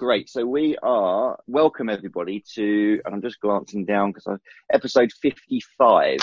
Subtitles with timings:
[0.00, 0.30] great.
[0.30, 4.36] So we are welcome everybody to, and I'm just glancing down because I
[4.74, 6.20] episode 55.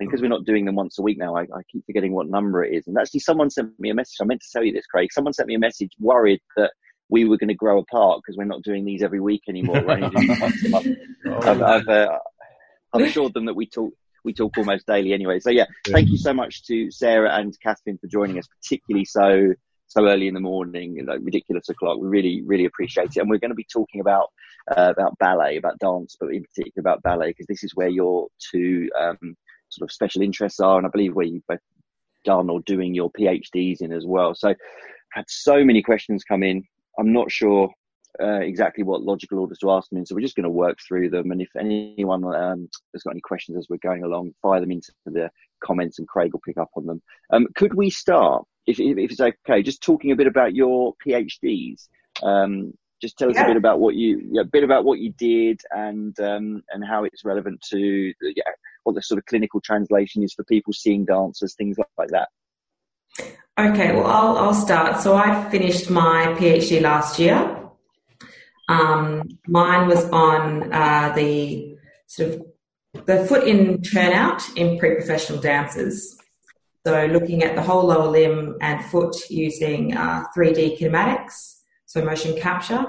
[0.00, 2.28] And because we're not doing them once a week now, I, I, keep forgetting what
[2.28, 2.86] number it is.
[2.86, 4.16] And actually, someone sent me a message.
[4.22, 5.12] I meant to tell you this, Craig.
[5.12, 6.72] Someone sent me a message worried that
[7.10, 9.82] we were going to grow apart because we're not doing these every week anymore.
[9.84, 10.86] We're only doing once a month.
[11.26, 12.18] I've, I've, uh,
[12.94, 13.92] I've assured them that we talk
[14.24, 15.38] we talk almost daily anyway.
[15.38, 19.52] So yeah, thank you so much to Sarah and Catherine for joining us, particularly so
[19.92, 21.98] so early in the morning, like ridiculous o'clock.
[22.00, 23.18] We really, really appreciate it.
[23.18, 24.28] And we're going to be talking about
[24.74, 28.28] uh, about ballet, about dance, but in particular about ballet, because this is where your
[28.50, 29.36] two um,
[29.68, 31.60] sort of special interests are, and I believe where you've both
[32.24, 34.34] done or doing your PhDs in as well.
[34.34, 34.54] So,
[35.12, 36.64] had so many questions come in.
[36.98, 37.70] I'm not sure
[38.22, 40.78] uh, exactly what logical orders to ask them in, so we're just going to work
[40.86, 41.30] through them.
[41.32, 44.92] And if anyone um, has got any questions as we're going along, fire them into
[45.06, 45.30] the
[45.62, 47.02] comments, and Craig will pick up on them.
[47.30, 51.88] Um, could we start if, if it's okay, just talking a bit about your PhDs.
[52.22, 53.44] Um, just tell us yeah.
[53.44, 56.84] a bit about what you, yeah, a bit about what you did and um, and
[56.84, 58.44] how it's relevant to yeah,
[58.84, 62.28] what the sort of clinical translation is for people seeing dancers, things like that.
[63.58, 65.02] Okay, well, I'll, I'll start.
[65.02, 67.58] So I finished my PhD last year.
[68.68, 76.16] Um, mine was on uh, the sort of the foot in turnout in pre-professional dancers.
[76.84, 82.36] So looking at the whole lower limb and foot using uh, 3D kinematics, so motion
[82.36, 82.84] capture.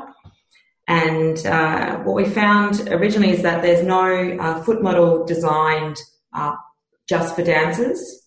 [0.88, 5.98] And uh, what we found originally is that there's no uh, foot model designed
[6.34, 6.56] uh,
[7.08, 8.22] just for dancers.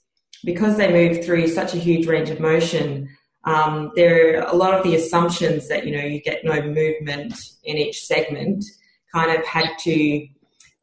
[0.45, 3.08] Because they move through such a huge range of motion,
[3.45, 7.34] um, there are a lot of the assumptions that, you know, you get no movement
[7.64, 8.64] in each segment
[9.12, 10.27] kind of had to,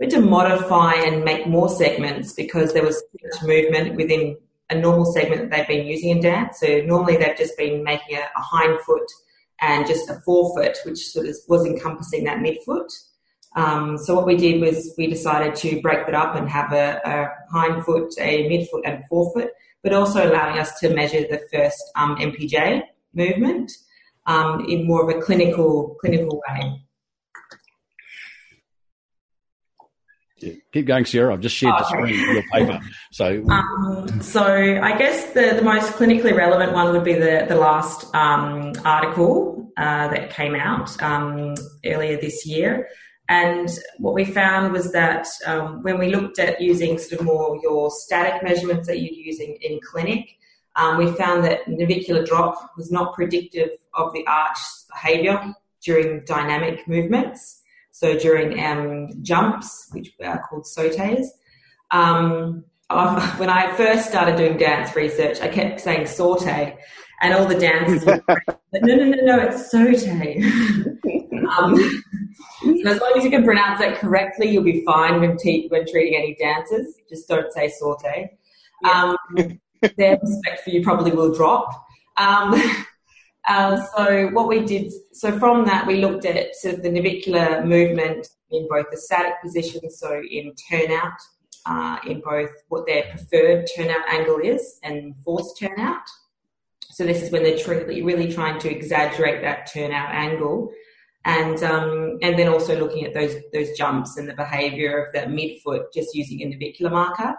[0.01, 3.01] had to modify and make more segments because there was
[3.43, 4.35] movement within
[4.69, 6.59] a normal segment that they've been using in dance.
[6.59, 9.09] So normally they've just been making a, a hind foot
[9.61, 12.89] and just a forefoot, which sort of was encompassing that midfoot.
[13.55, 16.99] Um, so what we did was we decided to break that up and have a,
[17.05, 19.51] a hind foot, a midfoot, and a forefoot,
[19.83, 22.81] but also allowing us to measure the first um, MPJ
[23.13, 23.71] movement
[24.25, 26.82] um, in more of a clinical clinical way.
[30.43, 30.53] Yeah.
[30.73, 31.33] Keep going, Sarah.
[31.33, 32.33] I've just shared oh, the screen okay.
[32.33, 32.79] your paper.
[33.11, 37.55] So, um, so I guess the, the most clinically relevant one would be the the
[37.55, 41.55] last um, article uh, that came out um,
[41.85, 42.89] earlier this year.
[43.29, 47.57] And what we found was that um, when we looked at using sort of more
[47.63, 50.27] your static measurements that you're using in clinic,
[50.75, 54.57] um, we found that navicular drop was not predictive of the arch
[54.91, 55.53] behavior
[55.83, 57.61] during dynamic movements.
[58.03, 61.27] So during um, jumps, which are called sautés,
[61.91, 62.65] um,
[63.37, 66.77] when I first started doing dance research, I kept saying saute,
[67.21, 70.43] and all the dancers were like, no, no, no, no, it's saute.
[71.57, 71.77] um,
[72.59, 75.89] so as long as you can pronounce that correctly, you'll be fine when, te- when
[75.89, 76.95] treating any dancers.
[77.07, 78.37] Just don't say saute.
[78.83, 79.15] Yeah.
[79.37, 79.59] Um,
[79.95, 81.69] their respect for you probably will drop.
[82.17, 82.61] Um,
[83.45, 87.65] uh, so what we did, so from that we looked at sort of the navicular
[87.65, 91.19] movement in both the static position, so in turnout,
[91.65, 96.03] uh, in both what their preferred turnout angle is and forced turnout.
[96.91, 100.71] So this is when they're really trying to exaggerate that turnout angle,
[101.25, 105.21] and um, and then also looking at those those jumps and the behaviour of the
[105.21, 107.35] midfoot just using a navicular marker.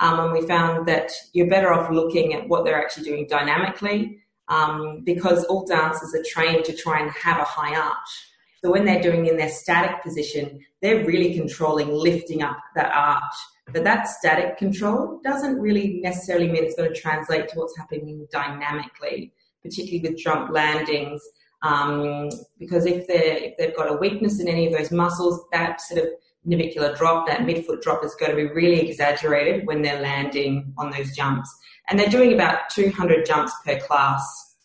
[0.00, 4.20] Um, and we found that you're better off looking at what they're actually doing dynamically
[4.48, 8.28] um, because all dancers are trained to try and have a high arch.
[8.62, 13.34] So when they're doing in their static position, they're really controlling lifting up that arch.
[13.72, 18.26] But that static control doesn't really necessarily mean it's going to translate to what's happening
[18.32, 19.32] dynamically,
[19.62, 21.22] particularly with jump landings.
[21.62, 26.04] Um, because if if they've got a weakness in any of those muscles, that sort
[26.04, 26.08] of
[26.44, 30.90] navicular drop, that midfoot drop is going to be really exaggerated when they're landing on
[30.90, 31.48] those jumps
[31.88, 34.56] and they're doing about 200 jumps per class.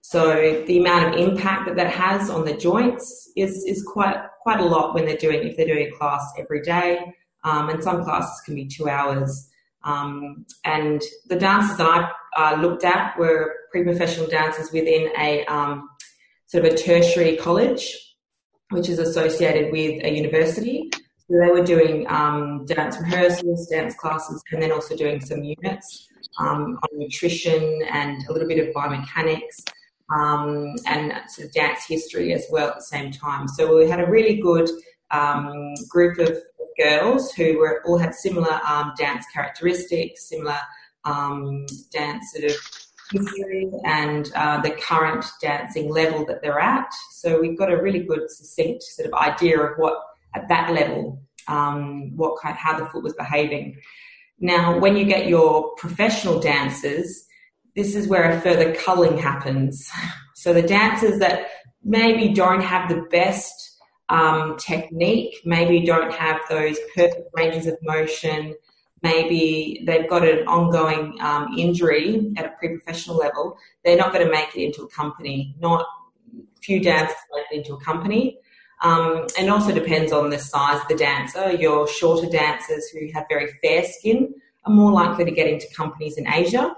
[0.00, 4.60] So the amount of impact that that has on the joints is, is quite, quite
[4.60, 7.00] a lot when they're doing, if they're doing a class every day.
[7.44, 9.50] Um, and some classes can be two hours.
[9.84, 15.88] Um, and the dancers that I uh, looked at were pre-professional dancers within a um,
[16.46, 17.96] sort of a tertiary college,
[18.70, 20.90] which is associated with a university.
[21.30, 26.08] So they were doing um, dance rehearsals, dance classes, and then also doing some units
[26.38, 29.64] um, on nutrition and a little bit of biomechanics
[30.14, 33.48] um, and sort of dance history as well at the same time.
[33.48, 34.68] So we had a really good
[35.10, 36.36] um, group of
[36.78, 40.58] girls who were all had similar um, dance characteristics, similar
[41.04, 42.56] um, dance sort of
[43.12, 46.92] history and uh, the current dancing level that they're at.
[47.12, 49.96] So we've got a really good, succinct sort of idea of what
[50.34, 53.76] at that level, um, what kind, how the foot was behaving.
[54.40, 57.24] Now, when you get your professional dancers,
[57.76, 59.90] this is where a further culling happens.
[60.36, 61.46] So the dancers that
[61.82, 63.78] maybe don't have the best
[64.10, 68.54] um, technique, maybe don't have those perfect ranges of motion,
[69.02, 74.30] maybe they've got an ongoing um, injury at a pre-professional level, they're not going to
[74.30, 75.54] make it into a company.
[75.60, 75.86] Not
[76.62, 78.38] few dancers make it into a company.
[78.84, 81.52] Um, and also depends on the size of the dancer.
[81.52, 84.34] Your shorter dancers who have very fair skin
[84.66, 86.76] are more likely to get into companies in Asia.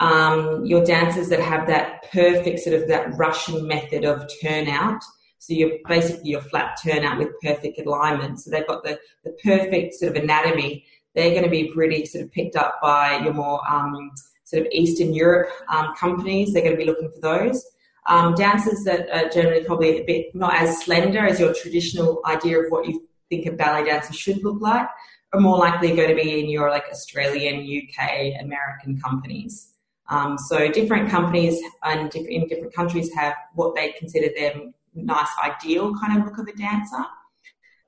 [0.00, 5.00] Um, your dancers that have that perfect sort of that Russian method of turnout.
[5.38, 8.40] So you're basically your flat turnout with perfect alignment.
[8.40, 10.84] So they've got the, the perfect sort of anatomy.
[11.14, 14.10] They're going to be really sort of picked up by your more um,
[14.42, 16.52] sort of Eastern Europe um, companies.
[16.52, 17.64] They're going to be looking for those.
[18.08, 22.60] Um, dancers that are generally probably a bit not as slender as your traditional idea
[22.60, 24.88] of what you think a ballet dancer should look like
[25.32, 29.72] are more likely going to be in your like Australian, UK, American companies.
[30.08, 34.54] Um, so different companies and in different countries have what they consider their
[34.94, 37.04] nice ideal kind of look of a dancer.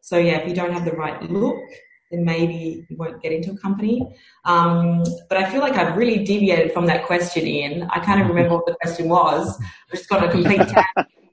[0.01, 1.63] So yeah, if you don't have the right look,
[2.11, 4.07] then maybe you won't get into a company.
[4.45, 7.83] Um, but I feel like I've really deviated from that question, Ian.
[7.91, 9.59] I kind of remember what the question was.
[9.93, 10.61] I just got a complete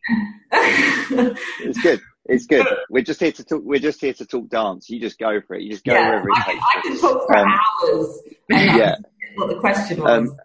[0.52, 2.02] it's good.
[2.26, 2.66] It's good.
[2.90, 3.62] We're just here to talk.
[3.64, 4.90] We're just here to talk dance.
[4.90, 5.64] You just go for it.
[5.64, 6.66] You just go yeah, wherever it I, takes.
[6.76, 8.20] I can talk for um, hours.
[8.50, 8.96] yeah.
[9.36, 10.30] What the question was.
[10.30, 10.38] Um,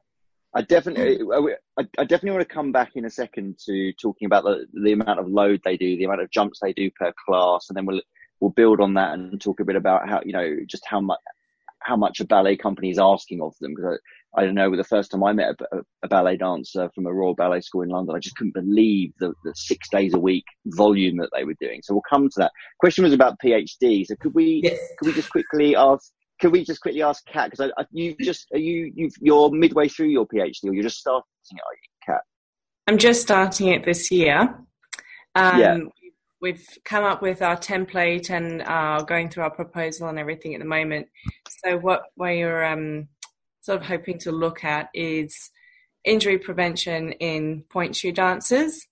[0.52, 1.20] I definitely,
[1.78, 4.92] I, I, definitely want to come back in a second to talking about the, the
[4.92, 7.86] amount of load they do, the amount of jumps they do per class, and then
[7.86, 8.00] we'll
[8.40, 11.20] we'll build on that and talk a bit about how you know just how much
[11.82, 13.74] how much a ballet company is asking of them.
[13.74, 13.98] Because
[14.36, 17.12] I, I, don't know, the first time I met a, a, ballet dancer from a
[17.12, 20.44] Royal Ballet School in London, I just couldn't believe the, the, six days a week
[20.66, 21.80] volume that they were doing.
[21.82, 22.52] So we'll come to that.
[22.80, 24.06] Question was about PhD.
[24.06, 24.78] So could we yes.
[24.98, 26.12] could we just quickly ask?
[26.40, 27.50] Could we just quickly ask Kat?
[27.50, 31.24] Because you just are you you you're midway through your PhD, or you're just starting
[31.52, 32.20] it, are you, Kat?
[32.88, 34.54] I'm just starting it this year.
[35.34, 35.78] Um, yeah
[36.40, 40.60] we've come up with our template and are going through our proposal and everything at
[40.60, 41.06] the moment.
[41.64, 43.08] So what we're um,
[43.60, 45.50] sort of hoping to look at is
[46.04, 48.86] injury prevention in point shoe dancers.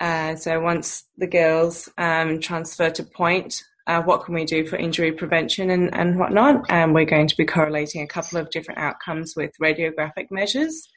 [0.00, 4.76] Uh, so once the girls um, transfer to point, uh, what can we do for
[4.76, 6.64] injury prevention and, and whatnot?
[6.70, 10.88] And we're going to be correlating a couple of different outcomes with radiographic measures,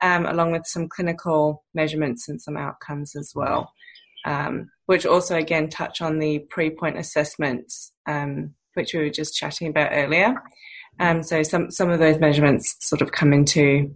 [0.00, 3.72] um, along with some clinical measurements and some outcomes as well
[4.24, 9.68] um, which also again touch on the pre-point assessments, um, which we were just chatting
[9.68, 10.34] about earlier.
[11.00, 13.94] Um, so some some of those measurements sort of come into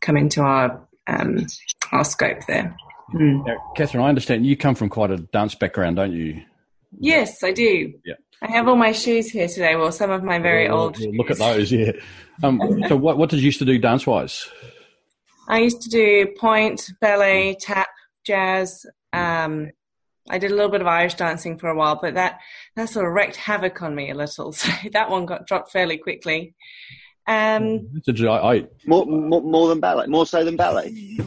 [0.00, 1.46] come into our um,
[1.92, 2.74] our scope there.
[3.14, 3.46] Mm.
[3.46, 6.42] Now, Catherine, I understand you come from quite a dance background, don't you?
[6.98, 7.92] Yes, I do.
[8.04, 8.14] Yeah.
[8.42, 9.76] I have all my shoes here today.
[9.76, 10.98] Well, some of my very well, old.
[10.98, 11.92] Look at those, yeah.
[12.42, 14.48] Um, so, what, what did you used to do dance wise?
[15.48, 17.88] I used to do point, ballet, tap,
[18.24, 19.70] jazz, um,
[20.28, 22.40] I did a little bit of Irish dancing for a while, but that
[22.76, 24.52] that sort of wreaked havoc on me a little.
[24.60, 26.54] So that one got dropped fairly quickly.
[27.26, 31.18] Um, I, more, more, more than ballet, more so than ballet.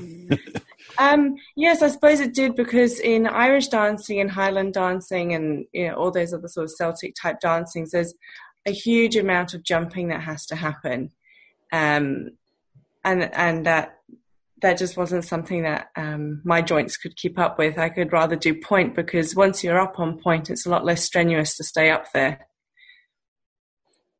[0.98, 5.88] um, yes, I suppose it did because in Irish dancing and Highland dancing and you
[5.88, 8.14] know all those other sort of Celtic type dancings, there's
[8.66, 11.12] a huge amount of jumping that has to happen,
[11.72, 12.32] um,
[13.04, 14.00] and and that
[14.64, 17.78] that just wasn't something that um, my joints could keep up with.
[17.78, 21.04] I could rather do point because once you're up on point, it's a lot less
[21.04, 22.48] strenuous to stay up there.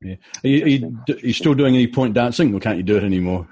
[0.02, 0.16] Yeah.
[0.44, 2.98] Are you, are you, are you still doing any point dancing or can't you do
[2.98, 3.48] it anymore?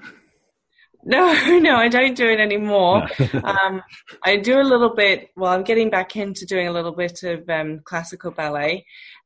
[1.04, 3.08] No, no, I don't do it anymore.
[3.42, 3.82] um,
[4.24, 5.30] I do a little bit.
[5.36, 8.84] Well, I'm getting back into doing a little bit of um, classical ballet.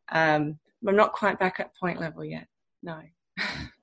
[0.09, 2.47] Um, I'm not quite back at point level yet.
[2.83, 3.01] No.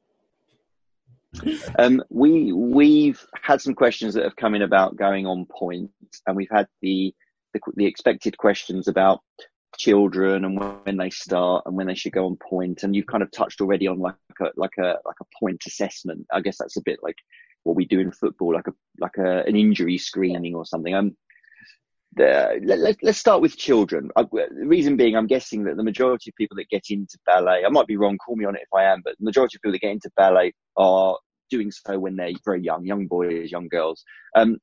[1.78, 5.92] Um, we we've had some questions that have come in about going on pointe,
[6.28, 7.13] and we've had the,
[7.54, 9.22] the, the expected questions about
[9.78, 12.84] children and when they start and when they should go on pointe.
[12.84, 16.25] And you've kind of touched already on like a like a like a pointe assessment.
[16.32, 17.18] I guess that's a bit like
[17.63, 20.94] what we do in football, like a like a an injury screening or something.
[20.94, 21.18] Um,
[22.15, 24.10] the, let, us start with children.
[24.15, 27.63] I, the reason being, I'm guessing that the majority of people that get into ballet,
[27.65, 29.62] I might be wrong, call me on it if I am, but the majority of
[29.62, 31.17] people that get into ballet are
[31.50, 34.03] doing so when they're very young, young boys, young girls.
[34.36, 34.58] Um,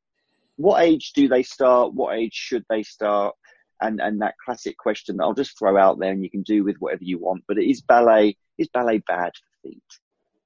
[0.56, 1.94] what age do they start?
[1.94, 3.34] What age should they start?
[3.80, 6.64] And and that classic question that I'll just throw out there, and you can do
[6.64, 7.44] with whatever you want.
[7.48, 9.82] But is ballet is ballet bad for feet?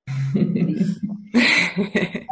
[0.08, 0.12] I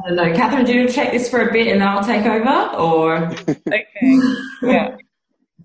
[0.06, 0.32] don't know.
[0.34, 2.76] Catherine, do you want to check this for a bit and then I'll take over?
[2.76, 3.16] Or
[3.48, 4.20] okay,
[4.62, 4.96] yeah.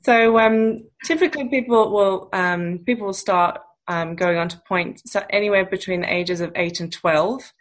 [0.04, 5.24] So um, typically, people will um, people will start um, going on to point so
[5.30, 7.52] anywhere between the ages of eight and twelve.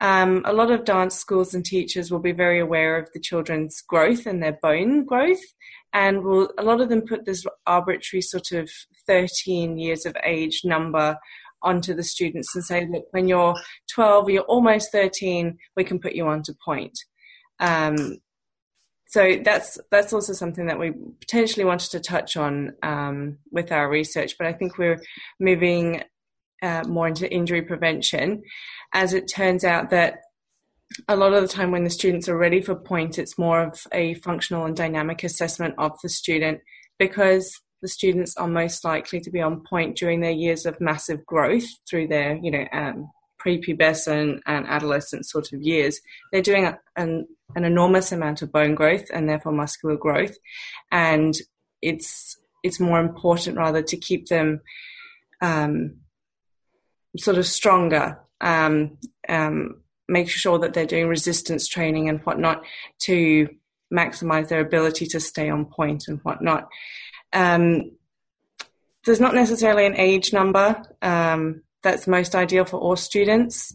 [0.00, 3.80] Um, a lot of dance schools and teachers will be very aware of the children's
[3.80, 5.42] growth and their bone growth,
[5.92, 8.70] and will a lot of them put this arbitrary sort of
[9.06, 11.18] 13 years of age number
[11.62, 13.54] onto the students and say, look, when you're
[13.94, 16.98] 12, you're almost 13, we can put you onto point.
[17.60, 18.18] Um,
[19.08, 23.88] so that's that's also something that we potentially wanted to touch on um, with our
[23.88, 25.00] research, but I think we're
[25.40, 26.02] moving
[26.62, 28.42] uh, more into injury prevention,
[28.92, 30.18] as it turns out that
[31.06, 33.80] a lot of the time when the students are ready for point, it's more of
[33.92, 36.60] a functional and dynamic assessment of the student
[36.98, 41.24] because the students are most likely to be on point during their years of massive
[41.26, 46.00] growth through their, you know, um, prepubescent and adolescent sort of years.
[46.32, 50.36] They're doing an, an enormous amount of bone growth and therefore muscular growth,
[50.90, 51.36] and
[51.80, 54.60] it's it's more important rather to keep them
[55.40, 55.98] um,
[57.16, 58.20] sort of stronger.
[58.40, 62.64] Um, um, make sure that they're doing resistance training and whatnot
[63.00, 63.48] to
[63.92, 66.68] maximize their ability to stay on point and whatnot.
[67.32, 67.92] Um,
[69.04, 73.74] there's not necessarily an age number um, that's most ideal for all students.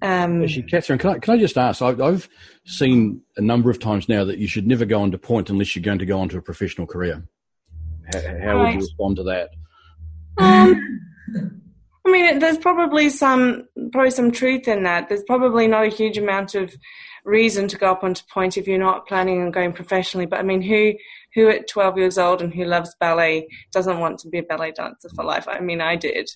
[0.00, 1.80] Um, Actually, Catherine, can I, can I just ask?
[1.80, 2.28] I, have
[2.64, 5.74] seen a number of times now that you should never go on to point unless
[5.74, 7.22] you're going to go on to a professional career.
[8.12, 8.58] How, how right.
[8.58, 9.50] would you respond to that?
[10.38, 11.00] Um,
[12.04, 15.08] I mean, there's probably some probably some truth in that.
[15.08, 16.74] There's probably not a huge amount of
[17.24, 20.26] reason to go up onto point if you're not planning on going professionally.
[20.26, 20.94] But I mean, who
[21.34, 24.72] who at 12 years old and who loves ballet doesn't want to be a ballet
[24.72, 25.46] dancer for life?
[25.48, 26.30] I mean, I did.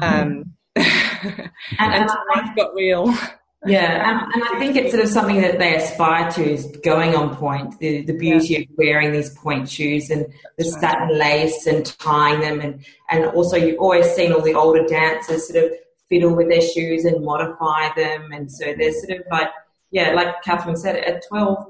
[0.00, 3.14] Um, and, and life got real.
[3.64, 7.16] Yeah, and, and, I think it's sort of something that they aspire to is going
[7.16, 7.78] on point.
[7.80, 8.58] The the beauty yeah.
[8.60, 10.26] of wearing these point shoes and
[10.56, 14.86] the satin lace and tying them, and and also you've always seen all the older
[14.86, 15.72] dancers sort of
[16.08, 19.48] fiddle with their shoes and modify them, and so they're sort of like
[19.90, 21.66] yeah, like Catherine said, at twelve,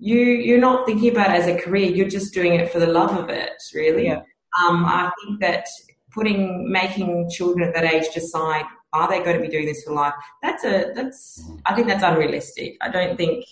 [0.00, 1.90] you you're not thinking about it as a career.
[1.90, 4.06] You're just doing it for the love of it, really.
[4.06, 4.22] Yeah.
[4.58, 5.66] Um, I think that
[6.10, 9.92] putting making children at that age decide are they going to be doing this for
[9.92, 10.14] life?
[10.42, 12.76] That's a that's I think that's unrealistic.
[12.80, 13.44] I don't think.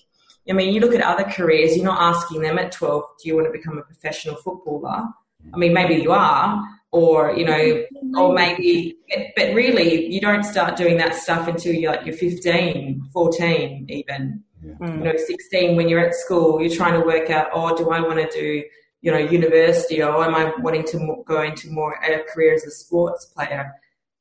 [0.48, 1.76] I mean, you look at other careers.
[1.76, 5.04] You're not asking them at 12, do you want to become a professional footballer?
[5.52, 7.84] I mean, maybe you are, or you know,
[8.16, 8.96] or maybe,
[9.36, 14.42] but really, you don't start doing that stuff until you're like you're 15, 14, even.
[14.62, 14.74] Yeah.
[14.80, 18.00] You know, 16 when you're at school, you're trying to work out, oh, do I
[18.00, 18.64] want to do,
[19.00, 22.70] you know, university, or am I wanting to go into more a career as a
[22.70, 23.72] sports player?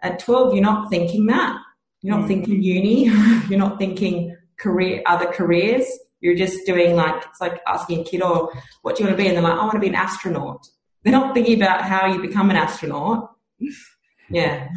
[0.01, 1.57] At 12, you're not thinking that.
[2.01, 2.27] You're not mm.
[2.27, 3.05] thinking uni.
[3.49, 5.85] you're not thinking career, other careers.
[6.19, 8.51] You're just doing like, it's like asking a kid, oh,
[8.81, 9.27] what do you want to be?
[9.27, 10.67] And they're like, I want to be an astronaut.
[11.03, 13.31] They're not thinking about how you become an astronaut.
[14.29, 14.67] Yeah.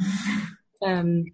[0.80, 1.24] Um,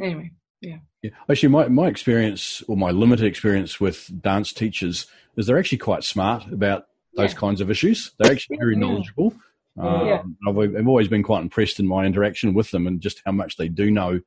[0.00, 0.30] anyway,
[0.60, 0.78] yeah.
[1.10, 1.16] Yeah.
[1.28, 6.04] Actually, my, my experience or my limited experience with dance teachers is they're actually quite
[6.04, 7.38] smart about those yeah.
[7.38, 8.12] kinds of issues.
[8.18, 9.34] They're actually very knowledgeable.
[9.78, 10.22] Um, yeah.
[10.48, 13.56] I've, I've, always been quite impressed in my interaction with them and just how much
[13.56, 14.20] they do know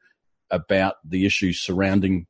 [0.49, 2.25] about the issues surrounding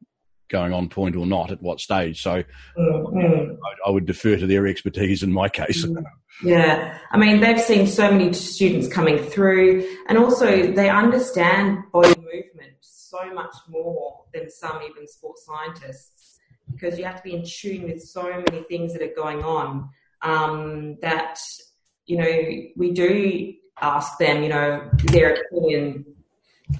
[0.50, 2.22] going on point or not at what stage.
[2.22, 2.44] So
[2.78, 3.52] mm-hmm.
[3.66, 5.86] I, I, would defer to their expertise in my case.
[5.86, 6.04] Mm.
[6.44, 12.10] Yeah, I mean they've seen so many students coming through, and also they understand body
[12.10, 12.71] movement
[13.12, 16.40] so much more than some even sports scientists
[16.72, 19.90] because you have to be in tune with so many things that are going on
[20.22, 21.38] um, that
[22.12, 26.06] you know, we do ask them, you know, their opinion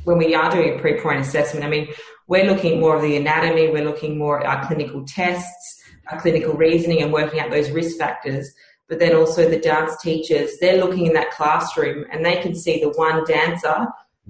[0.04, 1.66] when we are doing a pre-point assessment.
[1.66, 1.88] I mean,
[2.28, 6.54] we're looking more of the anatomy, we're looking more at our clinical tests, our clinical
[6.54, 8.54] reasoning and working out those risk factors.
[8.90, 12.82] But then also the dance teachers, they're looking in that classroom and they can see
[12.82, 13.88] the one dancer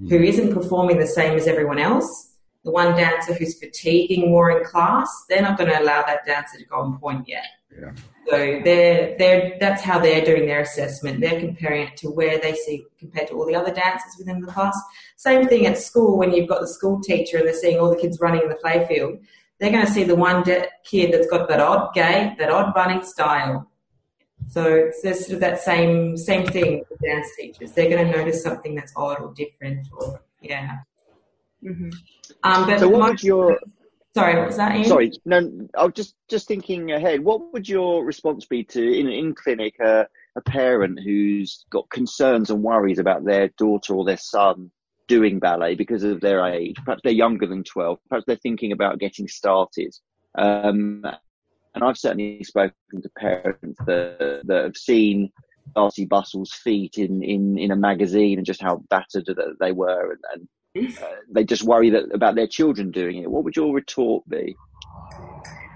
[0.08, 0.26] who mm.
[0.26, 2.32] isn't performing the same as everyone else,
[2.64, 6.58] the one dancer who's fatiguing more in class, they're not going to allow that dancer
[6.58, 7.46] to go on point yet.
[7.76, 7.92] Yeah.
[8.28, 11.20] So they're, they're, that's how they're doing their assessment.
[11.20, 14.52] They're comparing it to where they see compared to all the other dancers within the
[14.52, 14.78] class.
[15.16, 17.96] Same thing at school when you've got the school teacher and they're seeing all the
[17.96, 19.20] kids running in the playfield.
[19.58, 22.72] They're going to see the one de- kid that's got that odd gait, that odd
[22.76, 23.68] running style.
[24.52, 27.72] So it's sort of that same same thing with dance teachers.
[27.72, 30.80] They're going to notice something that's odd or different, or yeah.
[31.64, 31.90] Mm-hmm.
[32.44, 33.58] Um, but so what would your
[34.14, 34.76] Sorry, what was that?
[34.76, 34.84] Ian?
[34.84, 35.68] Sorry, no.
[35.76, 37.20] I was just just thinking ahead.
[37.20, 40.06] What would your response be to in in clinic a,
[40.36, 44.70] a parent who's got concerns and worries about their daughter or their son
[45.08, 46.76] doing ballet because of their age.
[46.84, 47.98] Perhaps they're younger than 12.
[48.08, 49.94] Perhaps they're thinking about getting started.
[50.36, 51.04] Um,
[51.74, 55.32] and I've certainly spoken to parents that, that have seen
[55.76, 60.16] Darcey Bussell's feet in, in, in a magazine and just how battered that they were.
[60.34, 63.30] And, and uh, they just worry that, about their children doing it.
[63.30, 64.56] What would your retort be?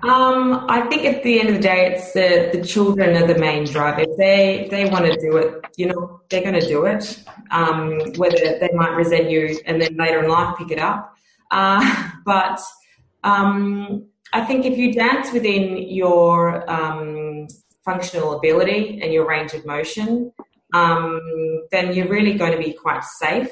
[0.03, 3.39] Um, I think at the end of the day, it's the, the children are the
[3.39, 4.03] main driver.
[4.03, 7.25] If they if they want to do it, you know, they're going to do it.
[7.51, 11.17] Um, whether they might resent you and then later in life pick it up.
[11.51, 12.61] Uh, but
[13.25, 14.07] um,
[14.37, 15.63] I think if you dance within
[16.01, 17.47] your um,
[17.85, 20.33] functional ability and your range of motion,
[20.73, 21.21] um,
[21.73, 23.51] then you're really going to be quite safe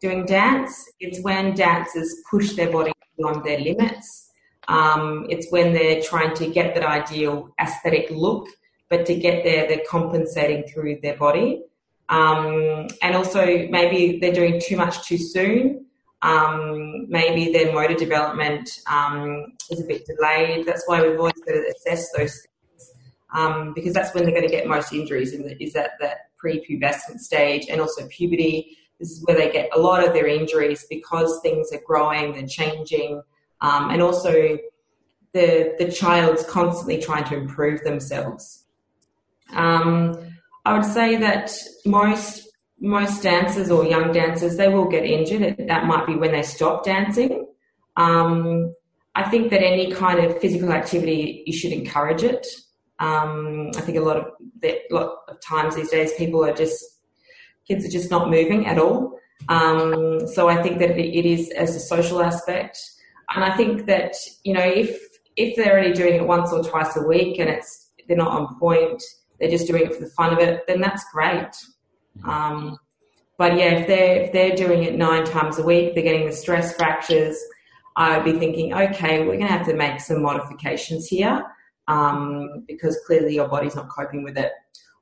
[0.00, 0.72] doing dance.
[1.00, 4.26] It's when dancers push their body beyond their limits
[4.68, 8.48] um, it's when they're trying to get that ideal aesthetic look,
[8.88, 11.62] but to get there, they're compensating through their body.
[12.08, 15.85] Um, and also, maybe they're doing too much too soon.
[16.22, 20.66] Um, maybe their motor development um, is a bit delayed.
[20.66, 22.92] That's why we've always got to assess those things
[23.34, 25.32] um, because that's when they're going to get most injuries.
[25.32, 28.76] Is at that pre-pubescent stage and also puberty.
[28.98, 32.46] This is where they get a lot of their injuries because things are growing, they're
[32.46, 33.22] changing
[33.60, 34.58] um, and also
[35.32, 38.64] the the child's constantly trying to improve themselves.
[39.52, 40.18] Um,
[40.64, 41.52] I would say that
[41.84, 42.45] most
[42.80, 45.66] most dancers or young dancers they will get injured.
[45.68, 47.46] That might be when they stop dancing.
[47.96, 48.74] Um,
[49.14, 52.46] I think that any kind of physical activity you should encourage it.
[52.98, 54.26] Um, I think a lot of
[54.62, 56.84] a lot of times these days people are just
[57.66, 59.18] kids are just not moving at all.
[59.48, 62.78] Um, so I think that it is as a social aspect.
[63.34, 64.14] And I think that,
[64.44, 64.98] you know, if
[65.36, 68.58] if they're only doing it once or twice a week and it's they're not on
[68.58, 69.02] point,
[69.38, 71.48] they're just doing it for the fun of it, then that's great.
[72.24, 72.78] Um,
[73.38, 76.32] but yeah, if they're if they're doing it nine times a week, they're getting the
[76.32, 77.36] stress fractures.
[77.96, 81.44] I'd be thinking, okay, we're going to have to make some modifications here
[81.88, 84.52] um, because clearly your body's not coping with it.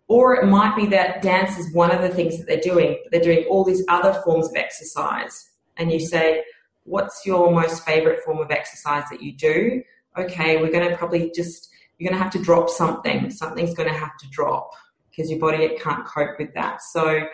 [0.07, 3.11] Or it might be that dance is one of the things that they're doing, but
[3.11, 5.51] they're doing all these other forms of exercise.
[5.77, 6.45] And you say,
[6.85, 9.83] what's your most favorite form of exercise that you do?
[10.17, 13.31] Okay, we're going to probably just, you're going to have to drop something.
[13.31, 14.71] Something's going to have to drop
[15.15, 16.83] because your body it can't cope with that.
[16.83, 17.27] So,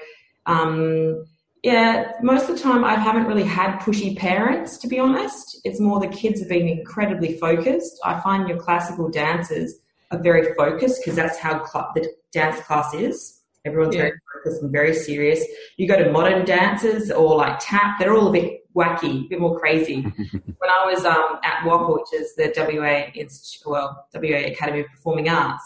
[0.46, 1.24] um,
[1.62, 5.60] yeah, most of the time I haven't really had pushy parents, to be honest.
[5.64, 8.00] It's more the kids have been incredibly focused.
[8.04, 9.74] I find your classical dancers
[10.10, 13.40] are very focused because that's how cl- the dance class is.
[13.66, 14.02] Everyone's yeah.
[14.02, 15.44] very focused and very serious.
[15.76, 19.40] You go to modern dancers or like tap, they're all a bit wacky, a bit
[19.40, 20.00] more crazy.
[20.02, 24.86] when I was um, at WAAPA, which is the WA Institute, well, WA Academy of
[24.86, 25.62] Performing Arts,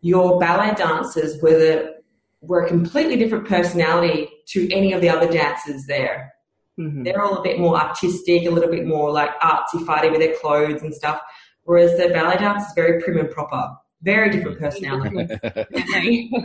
[0.00, 1.96] your ballet dancers were the,
[2.40, 6.32] were a completely different personality to any of the other dancers there.
[6.78, 7.02] Mm-hmm.
[7.02, 10.36] They're all a bit more artistic, a little bit more like artsy farty with their
[10.36, 11.20] clothes and stuff.
[11.64, 16.30] Whereas the ballet dance is very prim and proper, very different personality.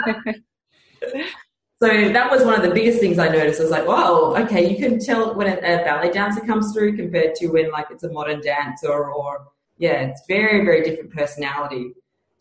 [1.82, 3.60] So that was one of the biggest things I noticed.
[3.60, 6.96] I was like, wow, okay, you can tell when a, a ballet dancer comes through
[6.96, 11.92] compared to when like it's a modern dancer or, yeah, it's very, very different personality.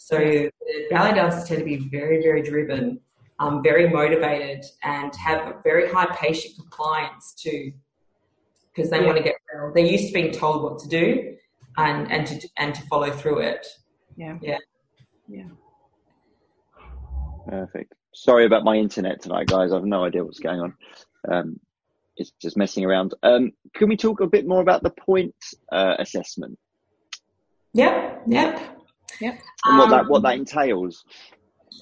[0.05, 0.51] So
[0.91, 3.01] ballet dancers tend to be very, very driven,
[3.38, 7.73] um, very motivated, and have a very high patient compliance too,
[8.75, 9.07] because they yeah.
[9.07, 9.73] want to get well.
[9.73, 11.37] They're used to being told what to do,
[11.77, 13.65] and and to and to follow through it.
[14.17, 14.59] Yeah, yeah,
[15.29, 15.49] yeah.
[17.49, 17.95] Perfect.
[18.12, 19.71] Sorry about my internet tonight, guys.
[19.71, 20.75] I have no idea what's going on.
[21.31, 21.61] Um,
[22.17, 23.15] it's just messing around.
[23.23, 25.35] Um, can we talk a bit more about the point
[25.71, 26.59] uh, assessment?
[27.73, 28.82] Yep, yep,
[29.20, 29.40] yep.
[29.64, 31.05] And what um, that what that entails.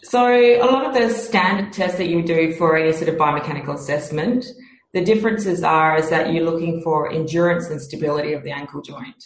[0.03, 3.75] So a lot of the standard tests that you do for any sort of biomechanical
[3.75, 4.47] assessment,
[4.93, 9.25] the differences are is that you're looking for endurance and stability of the ankle joint.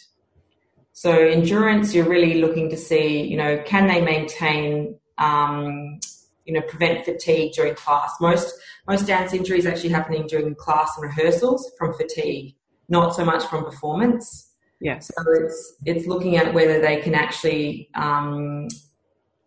[0.91, 5.99] So endurance, you're really looking to see, you know, can they maintain um,
[6.45, 8.13] you know, prevent fatigue during class.
[8.21, 8.53] Most
[8.87, 12.55] most dance injuries actually happening during class and rehearsals from fatigue,
[12.87, 14.44] not so much from performance.
[14.85, 15.11] Yes.
[15.17, 18.67] So it's it's looking at whether they can actually, um,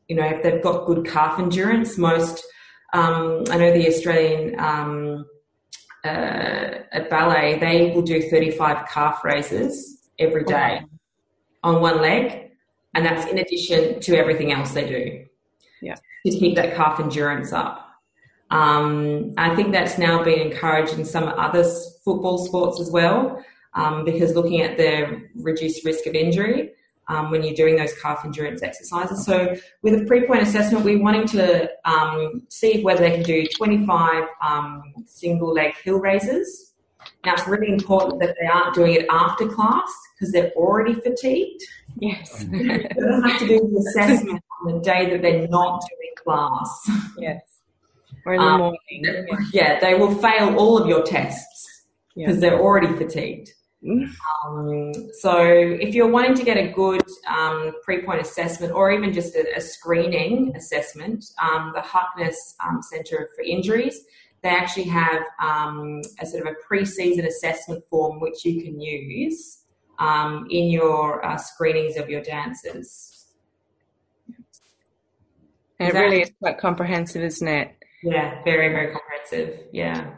[0.09, 1.97] you know, if they've got good calf endurance.
[1.97, 2.45] Most
[2.93, 5.27] um, I know the Australian um,
[6.05, 10.83] uh, at ballet they will do 35 calf raises every day
[11.63, 12.51] on one leg,
[12.95, 15.25] and that's in addition to everything else they do.
[15.81, 15.97] Yeah
[16.27, 17.85] to keep that calf endurance up.
[18.51, 21.65] Um, I think that's now being encouraged in some other
[22.05, 26.73] football sports as well, um, because looking at the reduced risk of injury
[27.09, 29.25] um, when you're doing those calf endurance exercises.
[29.25, 34.25] So, with a pre-point assessment, we're wanting to um, see whether they can do 25
[34.47, 36.75] um, single leg heel raises
[37.25, 41.63] Now it's really important that they aren't doing it after class because they're already fatigued.
[41.99, 42.45] Yes.
[42.51, 46.91] they don't have to do the assessment on the day that they're not doing class.
[47.19, 47.43] Yes.
[48.27, 49.27] Or in the um, morning.
[49.55, 52.41] Yeah, they will fail all of your tests because yeah.
[52.41, 53.53] they're already fatigued.
[53.85, 54.11] Mm.
[54.45, 59.37] Um, so if you're wanting to get a good um, pre-point assessment or even just
[59.37, 64.05] a, a screening assessment, um, the Harkness um, Centre for Injuries,
[64.43, 69.65] they actually have um, a sort of a pre-season assessment form which you can use
[69.99, 73.27] um, in your uh, screenings of your dancers.
[75.81, 77.77] And it really is quite comprehensive, isn't it?
[78.03, 79.67] Yeah, very, very comprehensive.
[79.73, 80.15] Yeah.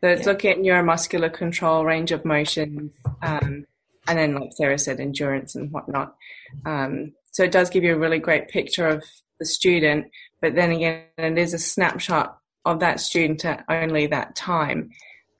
[0.00, 0.32] So it's yeah.
[0.32, 3.66] looking at neuromuscular control, range of motions, um,
[4.08, 6.16] and then, like Sarah said, endurance and whatnot.
[6.64, 9.04] Um, so it does give you a really great picture of
[9.38, 10.06] the student,
[10.40, 14.90] but then again, it is a snapshot of that student at only that time,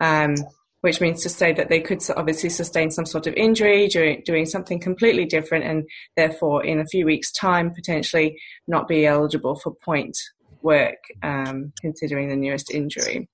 [0.01, 0.35] um,
[0.83, 4.47] which means to say that they could obviously sustain some sort of injury doing, doing
[4.47, 9.75] something completely different, and therefore, in a few weeks' time, potentially not be eligible for
[9.85, 10.17] point
[10.63, 13.29] work, um, considering the newest injury.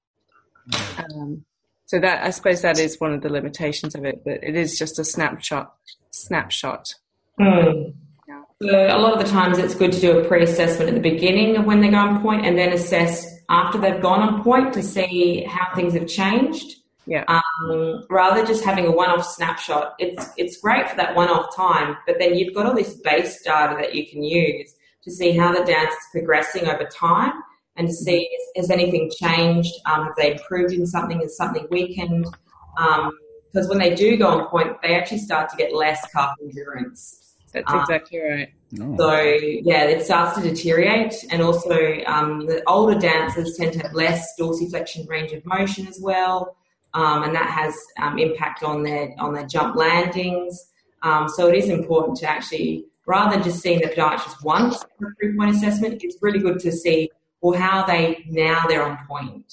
[0.99, 1.45] Um,
[1.87, 4.79] so that I suppose that is one of the limitations of it, but it is
[4.79, 5.75] just a snapshot.
[6.11, 6.95] Snapshot.
[7.41, 7.95] Mm.
[8.29, 8.43] Yeah.
[8.61, 11.57] So a lot of the times, it's good to do a pre-assessment at the beginning
[11.57, 14.83] of when they go on point, and then assess after they've gone on point to
[14.83, 16.77] see how things have changed.
[17.07, 17.25] Yeah.
[17.29, 22.19] Um, rather just having a one-off snapshot, it's it's great for that one-off time, but
[22.19, 24.75] then you've got all this base data that you can use
[25.05, 27.33] to see how the dance is progressing over time
[27.77, 29.73] and to see has, anything changed?
[29.87, 31.21] Um, have they improved in something?
[31.21, 32.27] Is something weakened?
[32.75, 36.35] Because um, when they do go on point, they actually start to get less calf
[36.43, 37.35] endurance.
[37.53, 38.53] That's um, exactly right.
[38.81, 38.97] Oh.
[38.97, 43.95] So yeah, it starts to deteriorate, and also um, the older dancers tend to have
[43.95, 46.57] less dorsiflexion range of motion as well,
[46.95, 50.73] um, and that has um, impact on their on their jump landings.
[51.03, 55.15] so it is important to actually rather than just seeing the podiatrist once for a
[55.15, 57.09] three-point assessment, it's really good to see
[57.41, 59.53] or how are they now they're on point.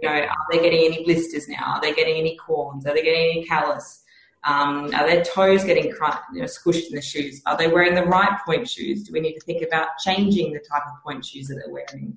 [0.00, 1.74] You know, are they getting any blisters now?
[1.76, 2.86] Are they getting any corns?
[2.86, 4.02] Are they getting any callus?
[4.44, 7.42] Um, are their toes getting you know, squished in the shoes?
[7.46, 9.02] Are they wearing the right point shoes?
[9.02, 12.16] Do we need to think about changing the type of point shoes that they're wearing?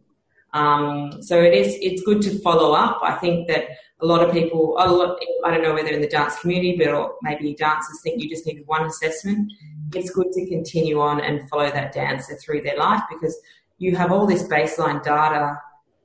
[0.53, 2.99] Um, so it is it's good to follow up.
[3.03, 3.69] I think that
[4.01, 7.15] a lot of people, a lot, I don't know whether in the dance community, but
[7.21, 9.51] maybe dancers think you just need one assessment.
[9.93, 13.39] It's good to continue on and follow that dancer through their life because
[13.79, 15.57] you have all this baseline data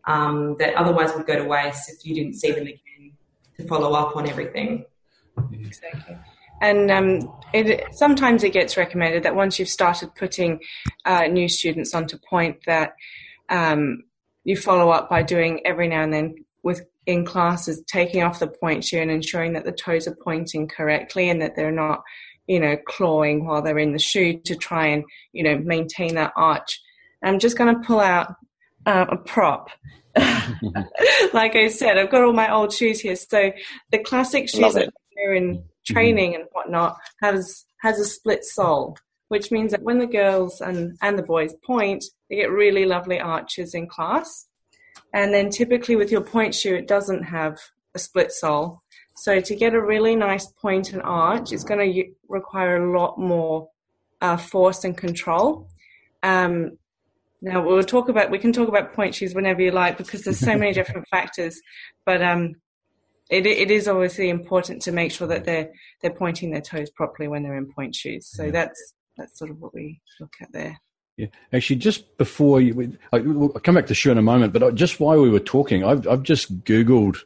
[0.06, 3.12] um, that otherwise would go to waste if you didn't see them again
[3.56, 4.84] to follow up on everything.
[5.52, 6.16] Exactly.
[6.62, 10.60] And um, it, sometimes it gets recommended that once you've started putting
[11.04, 12.94] uh, new students onto point, that
[13.50, 14.04] um,
[14.44, 18.46] you follow up by doing every now and then with in classes taking off the
[18.46, 22.02] point shoe and ensuring that the toes are pointing correctly and that they're not,
[22.46, 26.32] you know, clawing while they're in the shoe to try and you know maintain that
[26.37, 26.80] arch
[27.24, 28.37] I'm just going to pull out
[28.87, 29.70] uh, a prop.
[31.32, 33.16] like I said, I've got all my old shoes here.
[33.16, 33.52] So
[33.90, 35.92] the classic shoes that wear in mm-hmm.
[35.92, 36.42] training mm-hmm.
[36.42, 38.96] and whatnot has has a split sole,
[39.28, 43.20] which means that when the girls and, and the boys point, they get really lovely
[43.20, 44.46] arches in class.
[45.12, 47.58] And then typically with your point shoe, it doesn't have
[47.94, 48.82] a split sole.
[49.16, 53.18] So to get a really nice point and arch, it's going to require a lot
[53.18, 53.68] more
[54.20, 55.68] uh, force and control.
[56.22, 56.78] Um,
[57.44, 60.38] now we'll talk about we can talk about point shoes whenever you like because there's
[60.38, 61.61] so many different factors,
[62.07, 62.54] but um,
[63.30, 67.28] it it is obviously important to make sure that they're they're pointing their toes properly
[67.28, 68.28] when they're in point shoes.
[68.30, 68.50] So yeah.
[68.50, 70.80] that's that's sort of what we look at there.
[71.18, 74.74] Yeah, actually, just before you, I, will come back to shoe in a moment, but
[74.74, 77.18] just while we were talking, I've I've just googled.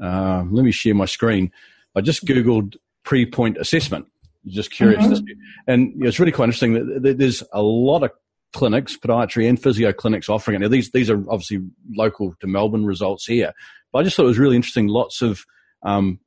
[0.00, 1.50] Uh, let me share my screen.
[1.94, 4.06] I just googled pre-point assessment.
[4.46, 5.32] Just curious, mm-hmm.
[5.66, 8.12] and it's really quite interesting that there's a lot of
[8.52, 10.58] clinics, podiatry and physio clinics offering it.
[10.60, 11.60] Now, these, these are obviously
[11.94, 13.52] local to Melbourne results here,
[13.92, 14.88] but I just thought it was really interesting.
[14.88, 15.44] Lots of
[15.82, 16.18] um,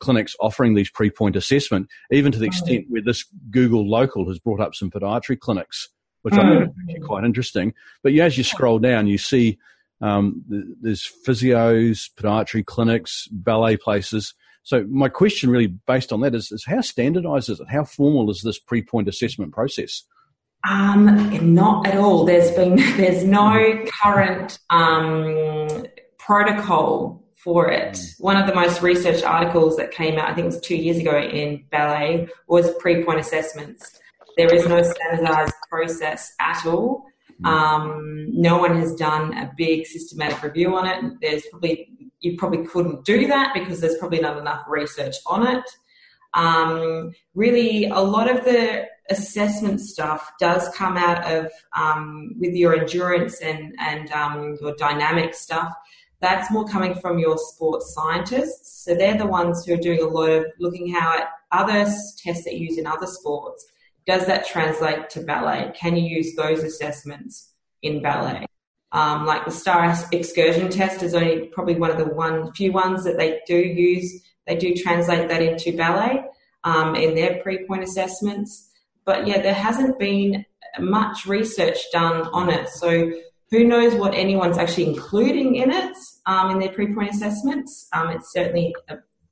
[0.00, 4.60] clinics offering these pre-point assessment, even to the extent where this Google local has brought
[4.60, 5.88] up some podiatry clinics,
[6.22, 7.74] which I think is quite interesting.
[8.02, 9.58] But as you scroll down, you see
[10.00, 10.42] um,
[10.80, 14.34] there's physios, podiatry clinics, ballet places.
[14.64, 17.68] So my question really based on that is, is how standardized is it?
[17.68, 20.02] How formal is this pre-point assessment process?
[20.68, 22.24] Um, not at all.
[22.24, 25.84] There's been there's no current um,
[26.18, 27.94] protocol for it.
[27.94, 28.20] Mm.
[28.20, 30.98] One of the most researched articles that came out, I think it was two years
[30.98, 33.98] ago in Ballet, was pre-point assessments.
[34.36, 37.04] There is no standardized process at all.
[37.42, 37.46] Mm.
[37.46, 41.14] Um, no one has done a big systematic review on it.
[41.20, 41.88] There's probably
[42.20, 45.64] you probably couldn't do that because there's probably not enough research on it.
[46.34, 52.74] Um, really, a lot of the assessment stuff does come out of um, with your
[52.74, 55.72] endurance and and um, your dynamic stuff.
[56.20, 58.84] That's more coming from your sports scientists.
[58.84, 61.84] So they're the ones who are doing a lot of looking how at other
[62.22, 63.66] tests that you use in other sports.
[64.06, 65.72] Does that translate to ballet?
[65.74, 68.46] Can you use those assessments in ballet?
[68.92, 73.04] Um, like the star excursion test is only probably one of the one few ones
[73.04, 74.22] that they do use.
[74.46, 76.24] They do translate that into ballet
[76.64, 78.70] um, in their pre-point assessments.
[79.04, 80.44] But yeah, there hasn't been
[80.78, 82.68] much research done on it.
[82.68, 83.12] So
[83.50, 87.88] who knows what anyone's actually including in it um, in their pre-point assessments?
[87.92, 88.74] Um, it's certainly,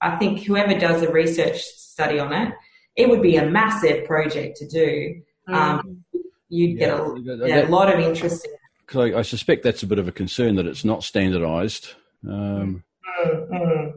[0.00, 2.52] I think whoever does a research study on it,
[2.96, 5.22] it would be a massive project to do.
[5.48, 6.20] Um, mm.
[6.48, 7.14] You'd get a,
[7.46, 8.52] yeah, a lot of interest in
[8.90, 11.94] because I, I, suspect that's a bit of a concern that it's not standardised.
[12.28, 12.82] Um,
[13.24, 13.90] mm-hmm.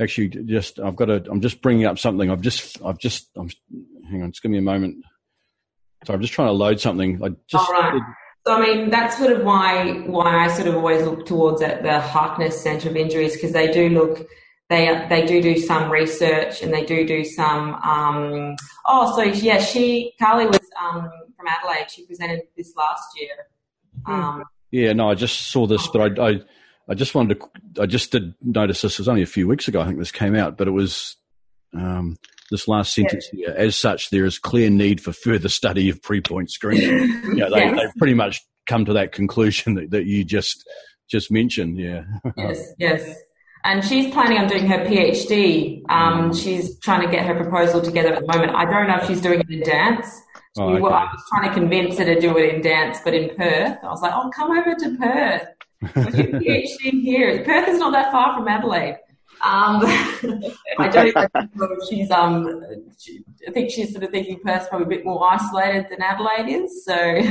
[0.00, 1.24] Actually, just I've got to.
[1.30, 2.30] I'm just bringing up something.
[2.30, 2.82] I've just.
[2.84, 3.28] I've just.
[3.36, 3.50] I'm.
[4.10, 4.32] Hang on.
[4.32, 5.04] Just give me a moment.
[6.06, 7.22] So I'm just trying to load something.
[7.22, 7.68] I just.
[7.68, 8.00] All right.
[8.46, 11.82] So I mean, that's sort of why why I sort of always look towards at
[11.82, 14.26] the Harkness Centre of Injuries because they do look.
[14.70, 17.74] They, they do do some research and they do do some.
[17.74, 18.54] Um,
[18.86, 21.90] oh, so yeah, she Carly was um, from Adelaide.
[21.90, 23.34] She presented this last year
[24.06, 24.12] Hmm.
[24.12, 26.40] Um, yeah, no, I just saw this, but I, I,
[26.90, 29.68] I, just wanted to, I just did notice this It was only a few weeks
[29.68, 29.80] ago.
[29.80, 31.16] I think this came out, but it was
[31.74, 32.18] um,
[32.50, 33.48] this last sentence yeah.
[33.48, 33.56] here.
[33.56, 37.08] As such, there is clear need for further study of pre-point screening.
[37.36, 37.76] yeah, they, yes.
[37.76, 40.68] they've pretty much come to that conclusion that, that you just
[41.08, 41.78] just mentioned.
[41.78, 42.02] Yeah.
[42.36, 42.72] yes.
[42.78, 43.16] Yes.
[43.62, 45.82] And she's planning on doing her PhD.
[45.90, 46.42] Um, mm.
[46.42, 48.54] she's trying to get her proposal together at the moment.
[48.54, 50.06] I don't know if she's doing it in dance
[50.58, 50.82] Oh, okay.
[50.82, 53.86] I was trying to convince her to do it in dance, but in Perth, I
[53.86, 55.46] was like, "Oh, come over to Perth.
[55.80, 57.44] What's your PhD here?
[57.44, 58.98] Perth is not that far from Adelaide."
[59.42, 59.80] Um,
[60.78, 62.62] I don't know if she's um,
[62.98, 66.52] she, I think she's sort of thinking Perth's probably a bit more isolated than Adelaide
[66.52, 66.94] is, so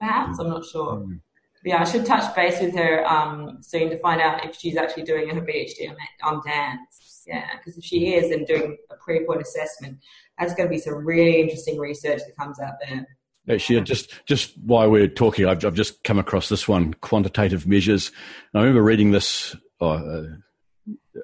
[0.00, 0.96] perhaps I'm not sure.
[0.96, 1.20] Mm.
[1.64, 5.02] Yeah, I should touch base with her um, soon to find out if she's actually
[5.02, 7.24] doing her PhD on, on dance.
[7.26, 9.98] Yeah, because if she is and doing a pre-point assessment,
[10.38, 13.06] that's going to be some really interesting research that comes out there.
[13.50, 18.10] Actually, just just while we're talking, I've, I've just come across this one: quantitative measures.
[18.52, 20.26] And I remember reading this oh, uh,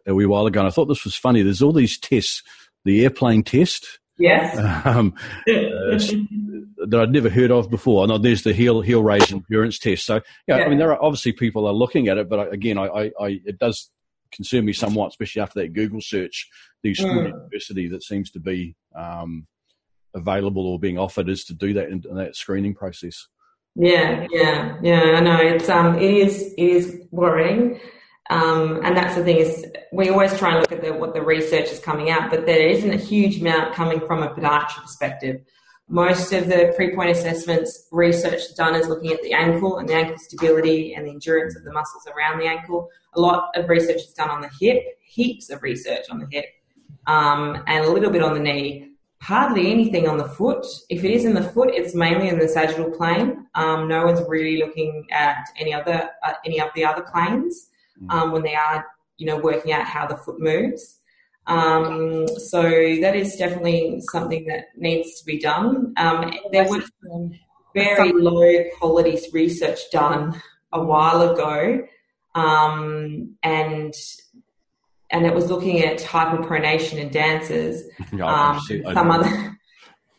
[0.06, 1.42] a wee while ago, and I thought this was funny.
[1.42, 2.42] There's all these tests,
[2.84, 4.56] the airplane test, yes,
[4.87, 5.14] um,
[5.48, 5.98] uh,
[6.87, 8.04] that I'd never heard of before.
[8.04, 10.06] And there's the heel heel raise endurance test.
[10.06, 12.78] So, yeah, yeah, I mean, there are obviously people are looking at it, but again,
[12.78, 13.90] I, I, I it does
[14.32, 16.48] concern me somewhat, especially after that Google search,
[16.82, 17.32] the mm.
[17.32, 19.46] diversity that seems to be um,
[20.14, 23.27] available or being offered is to do that in, in, that screening process.
[23.74, 25.00] Yeah, yeah, yeah.
[25.16, 27.81] I know it's um, it is it is worrying,
[28.31, 31.22] um, and that's the thing is we always try and look at the, what the
[31.22, 35.40] research is coming out, but there isn't a huge amount coming from a podiatry perspective.
[35.88, 40.16] Most of the pre-point assessments research done is looking at the ankle and the ankle
[40.18, 42.88] stability and the endurance of the muscles around the ankle.
[43.14, 46.46] A lot of research is done on the hip, heaps of research on the hip,
[47.07, 48.93] um, and a little bit on the knee.
[49.24, 50.66] Hardly anything on the foot.
[50.90, 53.46] If it is in the foot, it's mainly in the sagittal plane.
[53.54, 58.12] Um, no one's really looking at any other uh, any of the other planes mm.
[58.12, 58.84] um, when they are,
[59.16, 61.00] you know, working out how the foot moves.
[61.46, 65.94] Um, so that is definitely something that needs to be done.
[65.96, 66.90] Um, there was
[67.74, 70.38] very low quality research done
[70.70, 71.87] a while ago,
[72.34, 73.94] um, and
[75.10, 77.82] and it was looking at hyperpronation in dancers.
[78.20, 78.60] Um,
[78.92, 79.58] some other,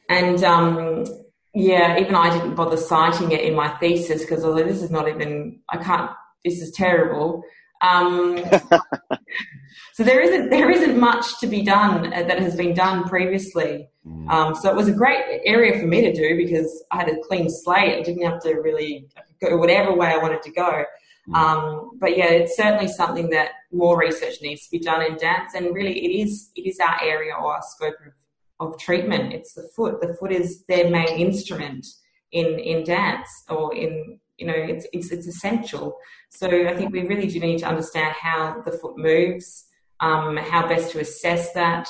[0.09, 1.05] and um,
[1.53, 5.07] yeah, even I didn't bother citing it in my thesis because although this is not
[5.07, 6.11] even, I can't.
[6.43, 7.43] This is terrible.
[7.81, 8.43] Um,
[9.93, 13.87] so there isn't there isn't much to be done uh, that has been done previously.
[14.05, 14.29] Mm.
[14.29, 17.17] Um, so it was a great area for me to do because I had a
[17.27, 17.97] clean slate.
[17.97, 19.07] I didn't have to really
[19.41, 20.83] go whatever way I wanted to go.
[21.33, 25.53] Um, but yeah, it's certainly something that more research needs to be done in dance,
[25.55, 27.95] and really it is it is our area or our scope
[28.59, 29.33] of, of treatment.
[29.33, 30.01] It's the foot.
[30.01, 31.85] The foot is their main instrument
[32.31, 35.97] in in dance or in you know it's it's it's essential.
[36.29, 39.65] So I think we really do need to understand how the foot moves,
[40.01, 41.89] um, how best to assess that.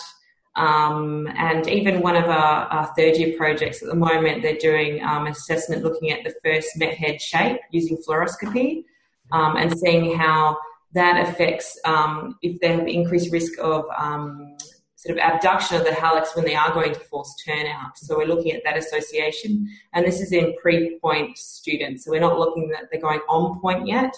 [0.55, 5.03] Um, and even one of our, our, third year projects at the moment, they're doing
[5.03, 8.85] um, assessment looking at the first met head shape using fluoroscopy
[9.31, 10.57] um, and seeing how
[10.93, 14.55] that affects um, if they have increased risk of um,
[14.95, 17.97] sort of abduction of the hallux when they are going to force turnout.
[17.97, 22.05] So we're looking at that association, and this is in pre-point students.
[22.05, 24.15] So we're not looking that they're going on point yet.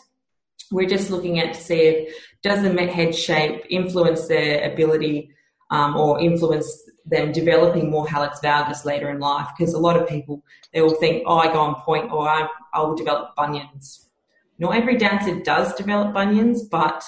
[0.71, 5.29] we're just looking at to see if does the met head shape influence their ability
[5.71, 10.07] um, or influence them developing more hallux valgus later in life because a lot of
[10.07, 10.43] people
[10.73, 14.06] they will think oh I go on point or I, I will develop bunions.
[14.59, 17.03] Not every dancer does develop bunions, but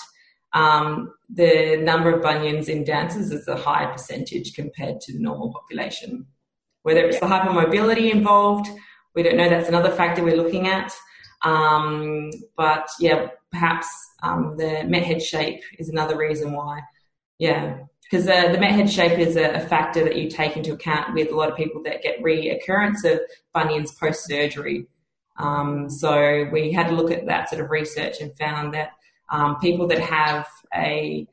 [0.54, 5.54] um, the number of bunions in dancers is a higher percentage compared to the normal
[5.54, 6.26] population.
[6.84, 8.70] Whether it's the hypermobility involved,
[9.16, 9.50] we don't know.
[9.50, 10.94] That's another factor we're looking at.
[11.44, 13.88] Um, but yeah, perhaps
[14.24, 16.82] um, the Met head shape is another reason why.
[17.38, 20.74] Yeah, because the, the Met head shape is a, a, factor that you take into
[20.74, 23.20] account with a lot of people that get reoccurrence of
[23.54, 24.88] bunions post surgery.
[25.40, 28.92] Um, so we had to look at that sort of research and found that
[29.32, 31.28] um, people that have a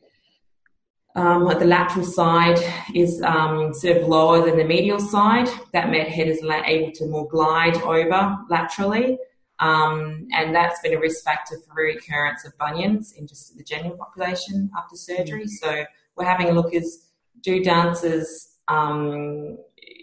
[1.17, 2.59] um, like the lateral side
[2.95, 5.49] is um, sort of lower than the medial side.
[5.73, 9.19] That med head is able to more glide over laterally.
[9.59, 13.97] Um, and that's been a risk factor for recurrence of bunions in just the general
[13.97, 15.45] population after surgery.
[15.45, 15.49] Mm.
[15.49, 15.85] So
[16.17, 17.07] we're having a look as
[17.41, 19.57] do dancers, um,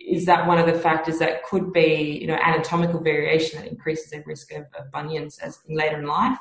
[0.05, 4.11] is that one of the factors that could be, you know, anatomical variation that increases
[4.11, 6.37] the risk of, of bunions as later in life?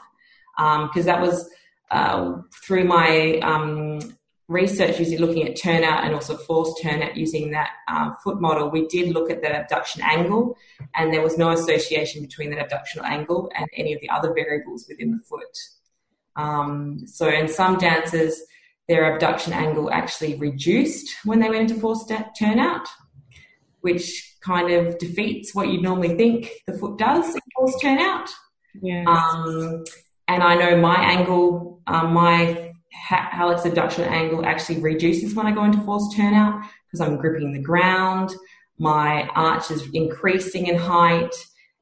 [0.56, 1.48] Because um, that was
[1.90, 4.00] uh, through my um,
[4.48, 8.86] research using looking at turnout and also forced turnout using that um, foot model, we
[8.88, 10.56] did look at the abduction angle,
[10.94, 14.86] and there was no association between that abductional angle and any of the other variables
[14.88, 15.56] within the foot.
[16.36, 18.40] Um, so, in some dancers,
[18.88, 22.88] their abduction angle actually reduced when they went into forced turnout,
[23.82, 28.28] which kind of defeats what you'd normally think the foot does in forced turnout.
[28.80, 29.06] Yes.
[29.06, 29.84] Um,
[30.28, 32.72] and I know my angle, um, my
[33.08, 37.62] hallux abduction angle actually reduces when I go into forced turnout because I'm gripping the
[37.62, 38.30] ground.
[38.78, 41.34] My arch is increasing in height,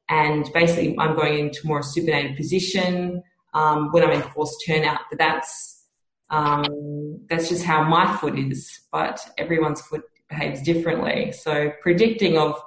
[0.09, 5.01] and basically I'm going into more supinated position um, when I'm in forced turnout.
[5.09, 5.87] But that's
[6.29, 8.81] um, that's just how my foot is.
[8.91, 11.31] But everyone's foot behaves differently.
[11.31, 12.59] So predicting of,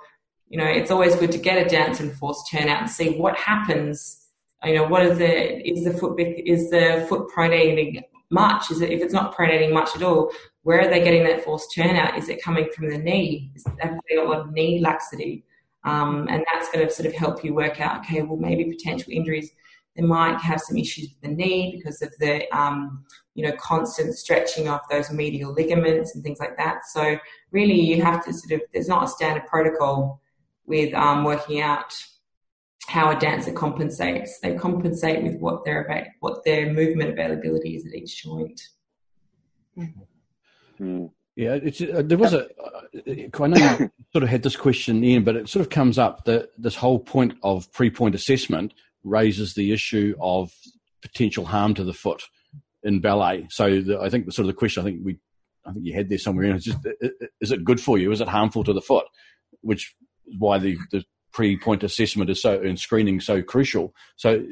[0.49, 3.37] you know, it's always good to get a dance and force turnout and see what
[3.37, 4.29] happens.
[4.63, 8.71] You know, what is the is the foot is the foot pronating much?
[8.71, 10.31] Is it if it's not pronating much at all?
[10.63, 12.17] Where are they getting that force turnout?
[12.17, 13.51] Is it coming from the knee?
[13.55, 15.45] Is that they got a lot of knee laxity?
[15.85, 18.01] Um, and that's going to sort of help you work out.
[18.01, 19.51] Okay, well maybe potential injuries.
[19.97, 23.05] They might have some issues with the knee because of the um,
[23.35, 26.85] you know constant stretching of those medial ligaments and things like that.
[26.93, 27.19] So
[27.53, 30.21] really, you have to sort of there's not a standard protocol
[30.67, 31.95] with um, working out
[32.87, 34.41] how a dancer compensates.
[34.41, 38.61] They compensate with what their what their movement availability is at each joint.
[40.81, 41.11] Mm.
[41.37, 41.59] Yeah,
[41.93, 42.47] uh, there was a.
[42.61, 45.99] Uh, I know you sort of had this question in, but it sort of comes
[45.99, 48.73] up that this whole point of pre-pointe assessment
[49.05, 50.53] raises the issue of
[51.03, 52.23] potential harm to the foot
[52.83, 53.47] in ballet.
[53.51, 55.19] So the, I think the sort of the question I think we,
[55.67, 56.79] I think you had there somewhere in just
[57.41, 58.11] is it good for you?
[58.11, 59.07] Is it harmful to the foot?
[59.61, 59.95] Which
[60.27, 63.93] is why the, the pre-pointe assessment is so and screening so crucial.
[64.17, 64.43] So,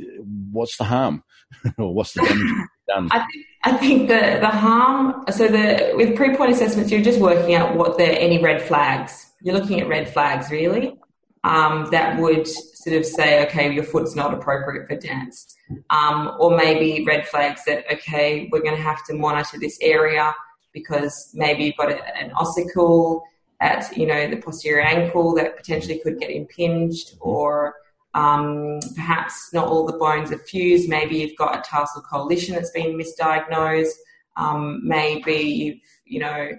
[0.51, 1.23] what's the harm,
[1.79, 3.09] or what's the damage done?
[3.11, 5.25] I think, I think the the harm.
[5.31, 9.31] So the with pre-pointe assessments, you're just working out what the any red flags.
[9.41, 10.97] You're looking at red flags really.
[11.45, 15.57] Um, that would sort of say, okay, your foot's not appropriate for dance.
[15.91, 20.33] Um, or maybe red flags that, okay, we're going to have to monitor this area
[20.73, 23.23] because maybe you've got a, an ossicle
[23.63, 27.77] at you know the posterior ankle that potentially could get impinged or
[28.15, 30.89] um, perhaps not all the bones are fused.
[30.89, 33.95] Maybe you've got a tarsal coalition that's been misdiagnosed.
[34.37, 36.51] Um, maybe you've, you know,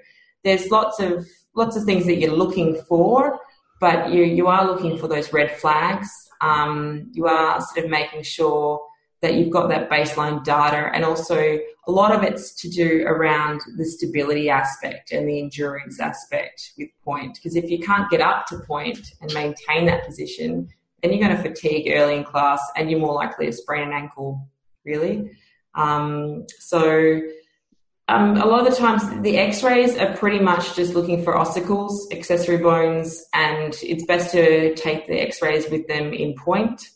[0.43, 3.39] there's lots of lots of things that you're looking for,
[3.83, 6.09] but you you are looking for those red flags.
[6.39, 8.81] Um, you are sort of making sure
[9.21, 13.59] that you've got that baseline data and also a lot of it's to do around
[13.75, 18.45] the stability aspect and the endurance aspect with pointe because if you can't get up
[18.47, 20.67] to pointe and maintain that position
[21.01, 23.93] then you're going to fatigue early in class and you're more likely to sprain an
[23.93, 24.45] ankle
[24.85, 25.29] really
[25.75, 27.21] um, so
[28.09, 32.11] um, a lot of the times the x-rays are pretty much just looking for ossicles
[32.11, 36.89] accessory bones and it's best to take the x-rays with them in pointe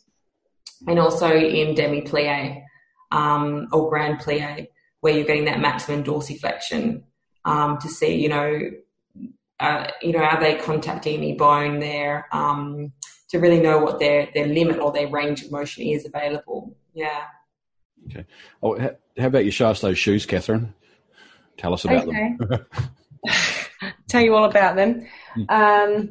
[0.88, 2.62] and also in demi plie
[3.12, 4.68] um, or grand plie,
[5.01, 7.03] where you're getting that maximum dorsiflexion
[7.45, 8.72] um, to see, you know,
[9.60, 12.91] uh, you know, are they contacting any bone there um,
[13.30, 16.76] to really know what their their limit or their range of motion is available.
[16.93, 17.24] Yeah.
[18.08, 18.26] Okay.
[18.62, 20.74] Oh, how about you show us those shoes, Catherine?
[21.58, 22.36] Tell us about okay.
[22.39, 22.66] them.
[24.08, 25.08] Tell you all about them.
[25.34, 25.43] Hmm.
[25.49, 26.10] Um,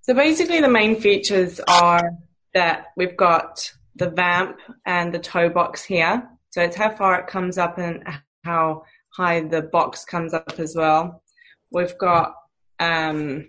[0.00, 2.12] so basically, the main features are
[2.54, 6.28] that we've got the vamp and the toe box here.
[6.50, 8.02] So it's how far it comes up and
[8.44, 11.22] how high the box comes up as well.
[11.70, 12.34] We've got
[12.78, 13.48] um,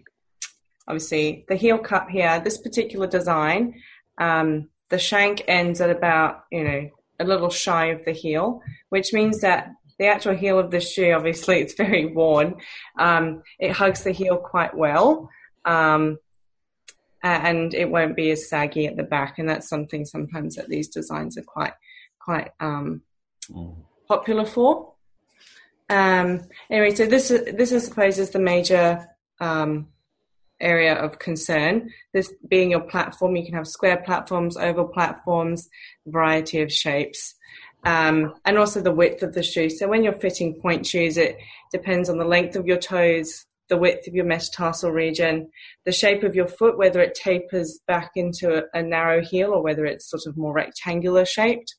[0.87, 2.39] obviously the heel cup here.
[2.39, 3.75] This particular design,
[4.17, 9.13] um, the shank ends at about you know a little shy of the heel, which
[9.13, 9.71] means that
[10.03, 12.55] the actual heel of the shoe, obviously, it's very worn.
[12.99, 15.29] Um, it hugs the heel quite well.
[15.63, 16.19] Um,
[17.23, 19.39] and it won't be as saggy at the back.
[19.39, 21.71] And that's something sometimes that these designs are quite,
[22.19, 23.01] quite um,
[23.49, 23.77] mm.
[24.05, 24.93] popular for.
[25.89, 29.07] Um, anyway, so this this I suppose is the major
[29.39, 29.87] um,
[30.59, 31.91] area of concern.
[32.13, 35.69] This being your platform, you can have square platforms, oval platforms,
[36.05, 37.35] variety of shapes.
[37.85, 39.69] Um, and also the width of the shoe.
[39.69, 41.37] So when you're fitting pointe shoes, it
[41.71, 45.49] depends on the length of your toes, the width of your metatarsal region,
[45.85, 49.61] the shape of your foot, whether it tapers back into a, a narrow heel or
[49.61, 51.75] whether it's sort of more rectangular shaped.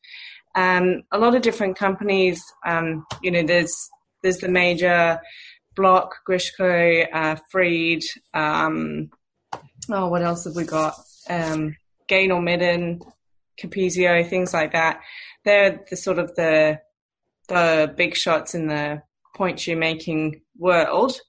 [0.55, 3.75] Um, a lot of different companies, um, you know, there's
[4.23, 5.21] there's the major
[5.77, 8.05] Bloch, Grishko, uh, Freed.
[8.33, 9.11] Um,
[9.91, 10.95] oh, what else have we got?
[11.29, 11.77] Um,
[12.09, 13.01] Gaynor Minden,
[13.61, 15.01] Capezio, things like that.
[15.45, 16.81] They're the sort of the
[17.49, 19.03] the big shots in the
[19.35, 21.21] pointe shoe making world.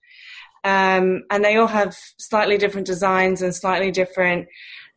[0.63, 4.47] Um, and they all have slightly different designs and slightly different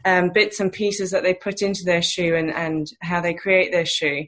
[0.04, 3.72] um, bits and pieces that they put into their shoe and, and how they create
[3.72, 4.26] their shoe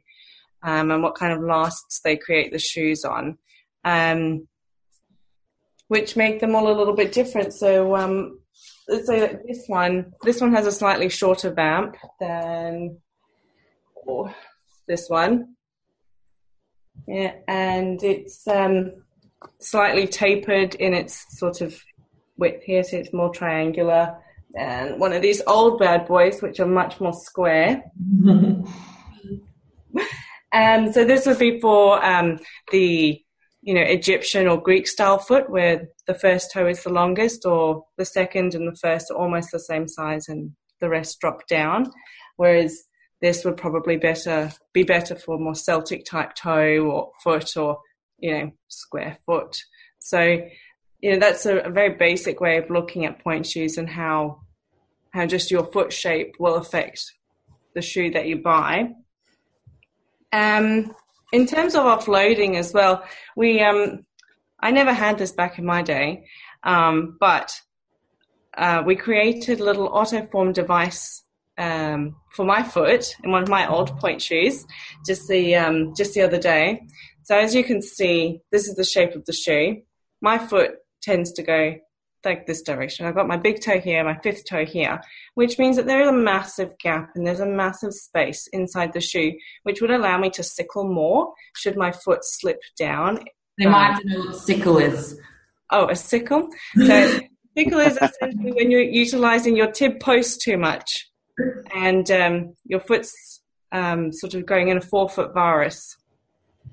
[0.62, 3.38] um, and what kind of lasts they create the shoes on,
[3.84, 4.47] um,
[5.88, 7.55] which make them all a little bit different.
[7.55, 8.41] So um,
[8.88, 12.99] let's say that this one, this one has a slightly shorter vamp than
[14.07, 14.34] oh,
[14.91, 15.55] this one.
[17.07, 18.93] Yeah, and it's um,
[19.61, 21.80] slightly tapered in its sort of
[22.36, 24.16] width here, so it's more triangular.
[24.53, 27.84] than one of these old bad boys, which are much more square.
[30.53, 32.41] um, so this would be for um,
[32.72, 33.22] the
[33.62, 37.84] you know Egyptian or Greek style foot, where the first toe is the longest, or
[37.97, 41.91] the second and the first are almost the same size, and the rest drop down.
[42.36, 42.89] Whereas
[43.20, 47.80] this would probably better be better for more Celtic type toe or foot or
[48.20, 49.56] you know, square foot.
[49.98, 50.20] So,
[51.00, 54.42] you know, that's a, a very basic way of looking at pointe shoes and how
[55.12, 57.02] how just your foot shape will affect
[57.74, 58.92] the shoe that you buy.
[60.32, 60.94] Um,
[61.32, 63.04] in terms of offloading as well,
[63.36, 64.04] we um,
[64.60, 66.26] I never had this back in my day,
[66.62, 67.60] um, but
[68.56, 71.24] uh, we created a little Otoform device
[71.61, 74.66] um, for my foot in one of my old pointe shoes
[75.06, 76.80] just the um, just the other day,
[77.30, 79.82] so as you can see, this is the shape of the shoe.
[80.20, 81.76] My foot tends to go
[82.24, 83.06] like this direction.
[83.06, 85.00] I've got my big toe here, my fifth toe here,
[85.34, 89.00] which means that there is a massive gap and there's a massive space inside the
[89.00, 89.32] shoe,
[89.62, 93.20] which would allow me to sickle more should my foot slip down.
[93.58, 95.18] They um, might know what sickle is.
[95.70, 96.48] Oh, a sickle?
[96.76, 97.20] So
[97.56, 101.09] sickle is essentially when you're utilizing your tib post too much
[101.74, 105.97] and um, your foot's um, sort of going in a forefoot varus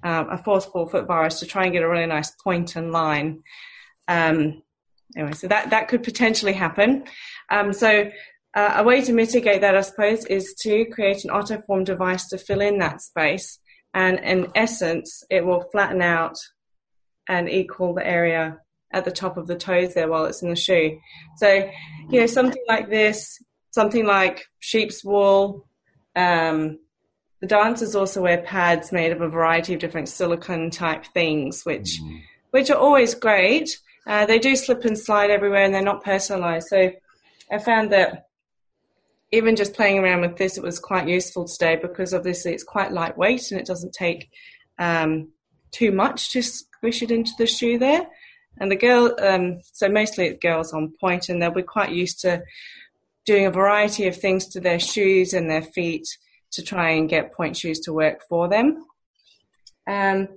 [0.03, 3.43] um, a fourth forefoot varus to try and get a really nice point and line.
[4.07, 4.61] Um,
[5.15, 7.05] anyway, so that, that could potentially happen.
[7.49, 8.09] Um, so
[8.53, 12.37] uh, a way to mitigate that, I suppose, is to create an Otoform device to
[12.37, 13.59] fill in that space.
[13.93, 16.37] And in essence, it will flatten out
[17.27, 18.59] and equal the area
[18.93, 20.99] at the top of the toes there while it's in the shoe.
[21.37, 21.69] So,
[22.09, 23.37] you know, something like this,
[23.71, 25.67] something like sheep's wool,
[26.15, 26.79] um,
[27.41, 31.99] the dancers also wear pads made of a variety of different silicone type things, which
[32.01, 32.21] mm.
[32.51, 33.77] which are always great.
[34.07, 36.67] Uh, they do slip and slide everywhere, and they're not personalized.
[36.69, 36.91] So
[37.51, 38.27] I found that
[39.31, 42.93] even just playing around with this, it was quite useful today because obviously it's quite
[42.93, 44.29] lightweight and it doesn't take
[44.79, 45.29] um,
[45.71, 48.07] too much to squish it into the shoe there.
[48.59, 52.41] And the girl, um, so mostly it's girls on and they'll be quite used to
[53.27, 56.07] doing a variety of things to their shoes and their feet
[56.53, 58.85] to try and get pointe shoes to work for them.
[59.85, 60.29] Um,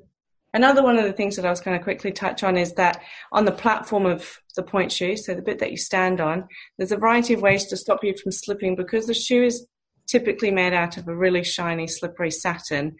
[0.53, 3.01] another one of the things that I was going to quickly touch on is that
[3.32, 6.93] on the platform of the pointe shoe, so the bit that you stand on, there's
[6.93, 9.66] a variety of ways to stop you from slipping because the shoe is
[10.09, 12.97] typically made out of a really shiny, slippery satin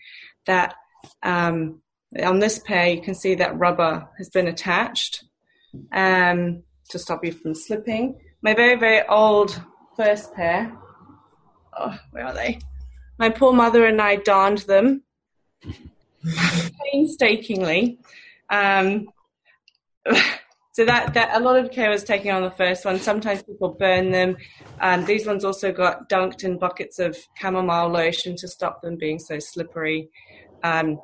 [0.47, 0.75] that
[1.25, 1.83] um,
[2.23, 5.25] on this pair you can see that rubber has been attached
[5.93, 8.21] um, to stop you from slipping.
[8.43, 9.61] My very, very old
[10.03, 10.73] first pair,
[11.79, 12.59] oh, where are they?
[13.19, 15.03] My poor mother and I darned them
[16.93, 17.99] painstakingly.
[18.49, 19.09] Um,
[20.73, 23.01] So that, that a lot of care was taken on the first one.
[23.01, 24.37] Sometimes people burn them.
[24.81, 29.19] Um, these ones also got dunked in buckets of chamomile lotion to stop them being
[29.19, 30.09] so slippery.
[30.63, 30.99] Um,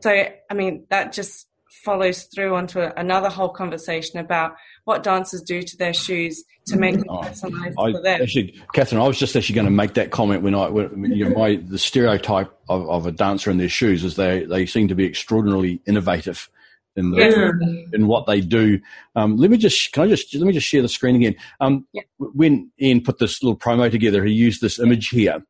[0.00, 1.46] so I mean that just
[1.84, 4.56] follows through onto another whole conversation about
[4.90, 8.22] what dancers do to their shoes to make them oh, personalized I, for them.
[8.22, 11.28] Actually, Catherine, I was just actually going to make that comment when I, when, you
[11.28, 14.88] know, my the stereotype of, of a dancer in their shoes is they they seem
[14.88, 16.50] to be extraordinarily innovative
[16.96, 17.86] in the, yeah.
[17.92, 18.80] in what they do.
[19.14, 21.36] Um, let me just can I just let me just share the screen again.
[21.60, 22.02] Um, yeah.
[22.18, 25.40] When Ian put this little promo together, he used this image here.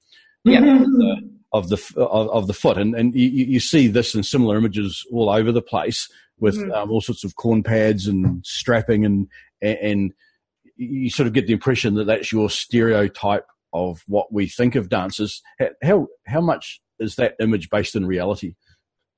[0.44, 0.60] Yeah.
[0.60, 1.28] Mm-hmm.
[1.52, 5.04] Of the of, of, the foot, and and you, you, see this in similar images
[5.10, 6.08] all over the place
[6.40, 6.72] with mm-hmm.
[6.72, 9.28] um, all sorts of corn pads and strapping, and
[9.62, 10.12] and
[10.76, 14.88] you sort of get the impression that that's your stereotype of what we think of
[14.88, 15.42] dancers.
[15.82, 18.54] How how much is that image based in reality?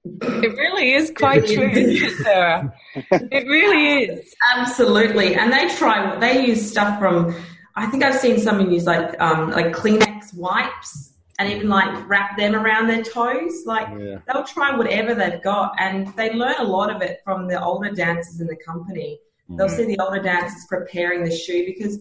[0.05, 2.73] It really is quite true, Sarah.
[2.95, 4.35] It really is.
[4.57, 5.35] Absolutely.
[5.35, 7.35] And they try, they use stuff from,
[7.77, 11.12] I think I've seen someone use like, um, like Kleenex wipes
[11.43, 13.65] and even like wrap them around their toes.
[13.67, 14.19] Like yeah.
[14.27, 17.91] they'll try whatever they've got and they learn a lot of it from the older
[17.91, 19.19] dancers in the company.
[19.49, 19.77] They'll mm.
[19.77, 21.99] see the older dancers preparing the shoe because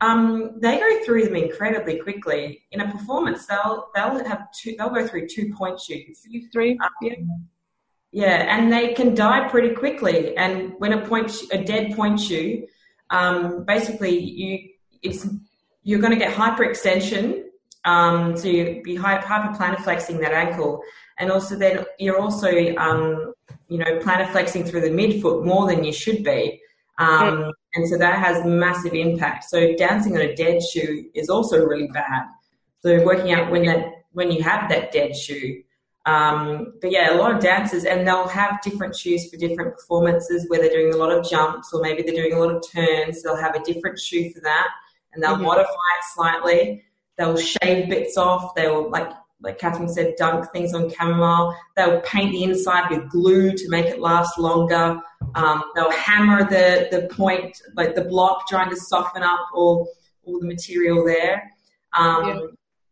[0.00, 2.62] um, they go through them incredibly quickly.
[2.72, 4.74] In a performance, they'll they'll have two.
[4.78, 6.26] They'll go through two pointe shoes.
[6.52, 7.14] Three, um, yeah.
[8.10, 10.34] Yeah, and they can die pretty quickly.
[10.36, 12.66] And when a point, a dead pointe shoe,
[13.10, 14.70] um, basically you
[15.02, 15.26] it's
[15.82, 17.44] you're going to get hyperextension.
[17.88, 20.82] Um, so you be hyperplantarflexing that ankle,
[21.18, 23.32] and also then you're also um,
[23.68, 26.60] you know plantarflexing through the midfoot more than you should be.
[26.98, 29.44] Um, and so that has massive impact.
[29.44, 32.24] So dancing on a dead shoe is also really bad.
[32.80, 35.62] So working out when that when you have that dead shoe.
[36.04, 40.46] Um, but yeah, a lot of dancers, and they'll have different shoes for different performances
[40.48, 43.22] where they're doing a lot of jumps or maybe they're doing a lot of turns.
[43.22, 44.68] They'll have a different shoe for that,
[45.12, 45.44] and they'll mm-hmm.
[45.44, 46.84] modify it slightly.
[47.18, 48.54] They'll shave bits off.
[48.54, 49.10] They'll like
[49.40, 51.56] like Catherine said, dunk things on chamomile.
[51.76, 55.00] They'll paint the inside with glue to make it last longer.
[55.34, 59.88] Um, they'll hammer the, the point, like the block, trying to soften up all,
[60.24, 61.52] all the material there.
[61.92, 62.40] Um, yeah.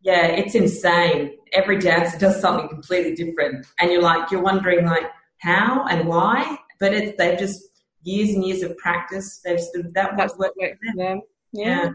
[0.03, 1.37] yeah, it's insane.
[1.53, 3.67] Every dancer does something completely different.
[3.81, 7.61] And you're like, you're wondering like how and why, but it's, they've just
[8.03, 9.41] years and years of practice.
[9.45, 9.59] They've
[9.95, 11.23] that That's worked for them.
[11.53, 11.87] Yeah.
[11.87, 11.91] yeah.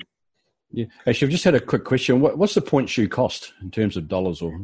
[0.74, 0.86] Yeah.
[1.06, 2.22] Actually, I've just had a quick question.
[2.22, 4.60] What, what's the pointe shoe cost in terms of dollars or?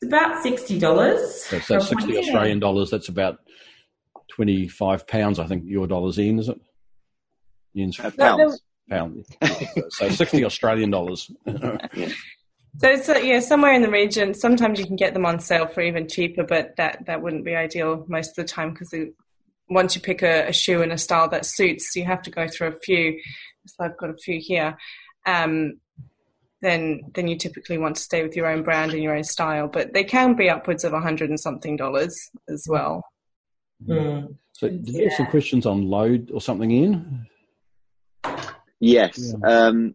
[0.00, 1.46] It's about sixty dollars.
[1.50, 2.90] That's, that's sixty Australian dollars.
[2.90, 3.38] That's about
[4.28, 5.38] twenty five pounds.
[5.38, 6.60] I think your dollars in is it?
[7.76, 8.62] Ian's uh, pounds.
[8.88, 9.24] Pound.
[9.90, 11.30] so sixty Australian dollars.
[12.78, 14.34] So it's uh, yeah, somewhere in the region.
[14.34, 17.54] Sometimes you can get them on sale for even cheaper, but that that wouldn't be
[17.54, 18.92] ideal most of the time because
[19.68, 22.46] once you pick a, a, shoe and a style that suits, you have to go
[22.48, 23.18] through a few.
[23.66, 24.76] So I've got a few here
[25.26, 25.80] um,
[26.60, 29.68] then then you typically want to stay with your own brand and your own style.
[29.68, 33.04] But they can be upwards of a hundred and something dollars as well.
[33.86, 34.36] Mm.
[34.52, 37.26] So, did you have some questions on load or something in?
[38.80, 39.34] Yes.
[39.42, 39.48] Yeah.
[39.48, 39.94] Um,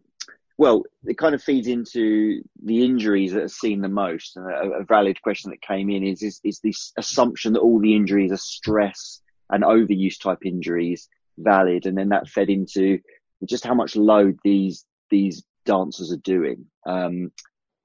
[0.58, 4.36] well, it kind of feeds into the injuries that are seen the most.
[4.36, 7.96] A, a valid question that came in is, is is this assumption that all the
[7.96, 11.08] injuries are stress and overuse type injuries
[11.38, 12.98] valid, and then that fed into
[13.46, 17.32] just how much load these these dancers are doing, um,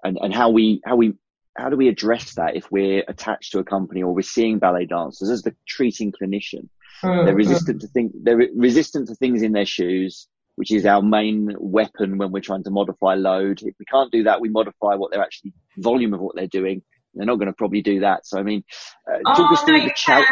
[0.04, 1.14] and and how we how we
[1.56, 4.86] how do we address that if we're attached to a company or we're seeing ballet
[4.86, 6.68] dancers as the treating clinician?
[7.04, 7.26] Mm-hmm.
[7.26, 11.56] They're resistant to think they're resistant to things in their shoes, which is our main
[11.60, 13.62] weapon when we're trying to modify load.
[13.62, 16.82] If we can't do that, we modify what they're actually volume of what they're doing.
[17.14, 18.26] They're not going to probably do that.
[18.28, 18.64] So I mean,
[19.10, 20.28] uh, talk oh, us through no, the challenge.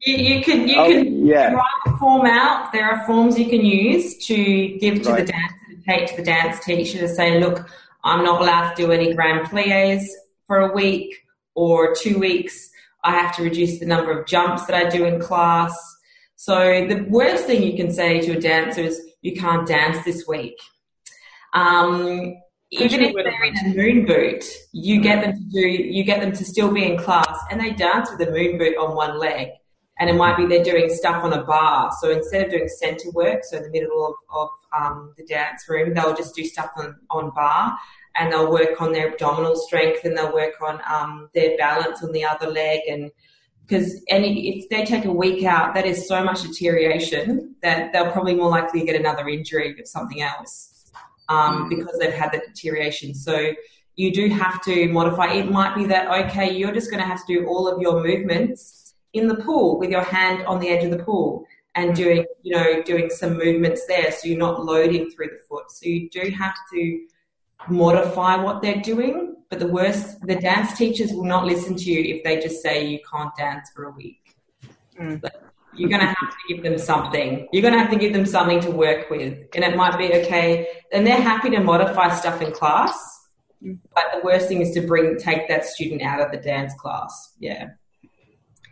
[0.00, 1.52] You, you, can you oh, can yeah.
[1.52, 2.72] write the form out.
[2.72, 5.26] There are forms you can use to give to right.
[5.26, 7.68] the dancer take to the dance teacher to say, look,
[8.04, 10.08] I'm not allowed to do any grand plies
[10.46, 11.16] for a week
[11.54, 12.70] or two weeks.
[13.02, 15.76] I have to reduce the number of jumps that I do in class.
[16.36, 20.24] So the worst thing you can say to a dancer is, you can't dance this
[20.28, 20.56] week.
[21.54, 22.36] Um,
[22.70, 26.32] even if they're in a moon boot, you get them to do, you get them
[26.32, 29.48] to still be in class and they dance with a moon boot on one leg
[29.98, 31.90] and it might be they're doing stuff on a bar.
[32.00, 34.48] So instead of doing center work, so in the middle of, of
[34.78, 37.76] um, the dance room, they'll just do stuff on, on bar
[38.16, 42.12] and they'll work on their abdominal strength and they'll work on um, their balance on
[42.12, 43.10] the other leg and
[43.66, 48.12] because any if they take a week out, that is so much deterioration that they'll
[48.12, 50.92] probably more likely get another injury of something else
[51.28, 51.68] um, mm.
[51.70, 53.14] because they've had that deterioration.
[53.14, 53.52] So
[53.96, 55.32] you do have to modify.
[55.32, 58.02] It might be that okay, you're just going to have to do all of your
[58.02, 61.44] movements in the pool with your hand on the edge of the pool.
[61.76, 64.10] And doing, you know, doing some movements there.
[64.10, 65.70] So you're not loading through the foot.
[65.70, 67.06] So you do have to
[67.68, 69.36] modify what they're doing.
[69.50, 72.86] But the worst, the dance teachers will not listen to you if they just say
[72.86, 74.34] you can't dance for a week.
[74.98, 75.22] Mm.
[75.74, 77.46] You're going to have to give them something.
[77.52, 79.38] You're going to have to give them something to work with.
[79.54, 80.66] And it might be okay.
[80.90, 82.98] And they're happy to modify stuff in class.
[83.62, 83.78] Mm.
[83.94, 87.34] But the worst thing is to bring, take that student out of the dance class.
[87.38, 87.68] Yeah.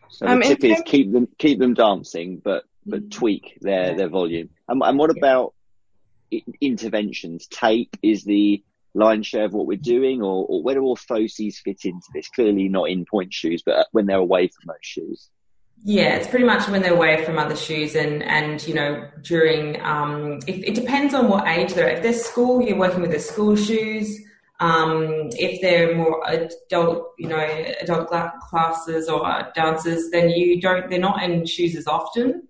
[0.09, 3.11] So the um, tip is keep them, keep them dancing, but, but mm.
[3.11, 3.95] tweak their, yeah.
[3.95, 4.51] their volume.
[4.69, 5.55] And, and what about
[6.61, 7.47] interventions?
[7.47, 8.63] Tape is the
[8.95, 12.29] line share of what we're doing, or, or where do orthoses fit into this?
[12.29, 15.31] Clearly not in point shoes, but when they're away from those shoes.
[15.87, 19.81] Yeah, it's pretty much when they're away from other shoes and, and you know, during,
[19.83, 21.97] um, if, it depends on what age they're at.
[21.99, 24.19] If they're school, you're working with their school shoes.
[24.61, 27.39] Um, if they're more adult, you know,
[27.81, 28.09] adult
[28.49, 32.49] classes or dancers, then you don't, they're not in shoes as often.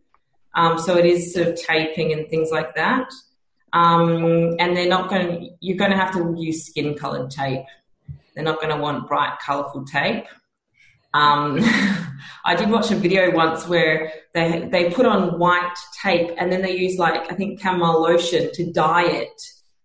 [0.54, 3.10] Um, so it is sort of taping and things like that.
[3.72, 7.64] Um, and they're not going, you're going to have to use skin colored tape.
[8.34, 10.26] They're not going to want bright, colorful tape.
[11.12, 11.58] Um,
[12.44, 16.60] I did watch a video once where they they put on white tape and then
[16.60, 19.42] they use like I think chamomile lotion to dye it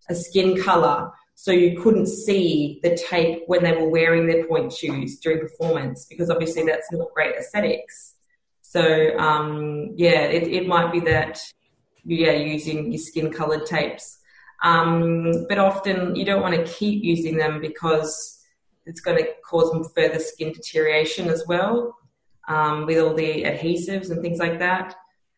[0.09, 4.73] a skin color so you couldn't see the tape when they were wearing their pointe
[4.73, 8.15] shoes during performance because obviously that's not great aesthetics.
[8.69, 11.39] So um, yeah, it, it might be that
[12.05, 14.19] yeah using your skin colored tapes,
[14.61, 18.45] um, but often you don't want to keep using them because
[18.85, 21.97] it's going to cause further skin deterioration as well
[22.47, 24.93] um, with all the adhesives and things like that.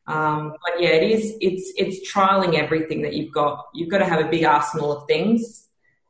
[0.08, 1.38] Um, but yeah, it is.
[1.40, 3.66] It's it's trialing everything that you've got.
[3.74, 5.70] You've got to have a big arsenal of things,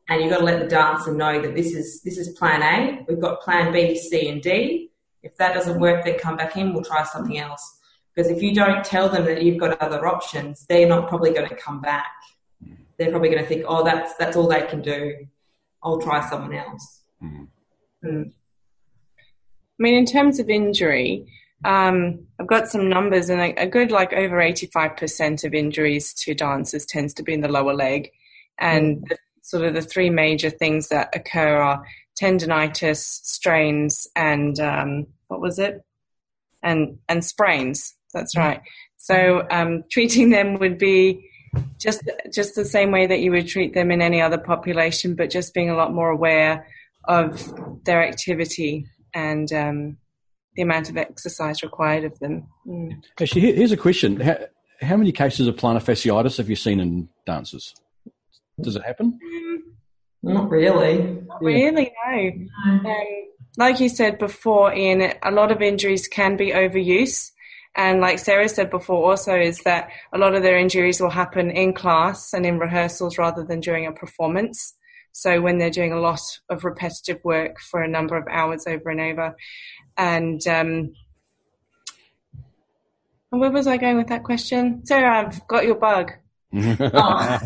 [0.10, 3.06] and you've got to let the dancer know that this is this is Plan A.
[3.08, 4.91] We've got Plan B, C, and D.
[5.24, 6.74] If that doesn't work, then come back in.
[6.74, 7.80] We'll try something else.
[8.14, 11.48] Because if you don't tell them that you've got other options, they're not probably going
[11.48, 12.12] to come back.
[12.98, 15.28] They're probably going to think, "Oh, that's that's all they can do.
[15.82, 17.48] I'll try someone else." Mm.
[18.06, 18.26] Mm.
[18.28, 21.26] I mean, in terms of injury,
[21.64, 26.36] um, I've got some numbers, and a, a good like over 85% of injuries to
[26.36, 28.12] dancers tends to be in the lower leg.
[28.60, 29.10] And mm.
[29.10, 31.84] the, sort of the three major things that occur are
[32.20, 35.82] tendonitis, strains, and um, what was it?
[36.64, 37.96] And and sprains.
[38.14, 38.62] That's right.
[38.98, 41.28] So um, treating them would be
[41.80, 42.02] just
[42.34, 45.54] just the same way that you would treat them in any other population, but just
[45.54, 46.68] being a lot more aware
[47.06, 49.98] of their activity and um,
[50.56, 52.48] the amount of exercise required of them.
[52.68, 53.04] Mm.
[53.20, 54.38] Actually, here's a question: how,
[54.82, 57.74] how, many cases of plantar fasciitis have you seen in dancers?
[58.62, 59.18] Does it happen?
[60.24, 61.22] Not really.
[61.28, 62.32] Not really, no.
[62.70, 62.86] Um,
[63.58, 67.32] like you said before, Ian, a lot of injuries can be overuse.
[67.76, 71.50] And like Sarah said before, also is that a lot of their injuries will happen
[71.52, 74.76] in class and in rehearsals rather than during a performance.
[75.14, 78.90] So when they're doing a lot of repetitive work for a number of hours over
[78.90, 79.36] and over,
[79.98, 80.94] and um,
[83.30, 84.86] where was I going with that question?
[84.86, 86.12] Sarah, I've got your bug.
[86.54, 87.40] oh.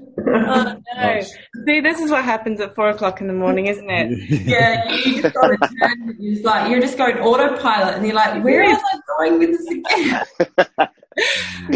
[0.26, 1.20] oh no!
[1.66, 4.30] See, this is what happens at four o'clock in the morning, isn't it?
[4.46, 6.16] yeah, you just got to turn.
[6.20, 9.66] It's like you're just going autopilot, and you're like, where am I going with this
[9.68, 10.88] again?"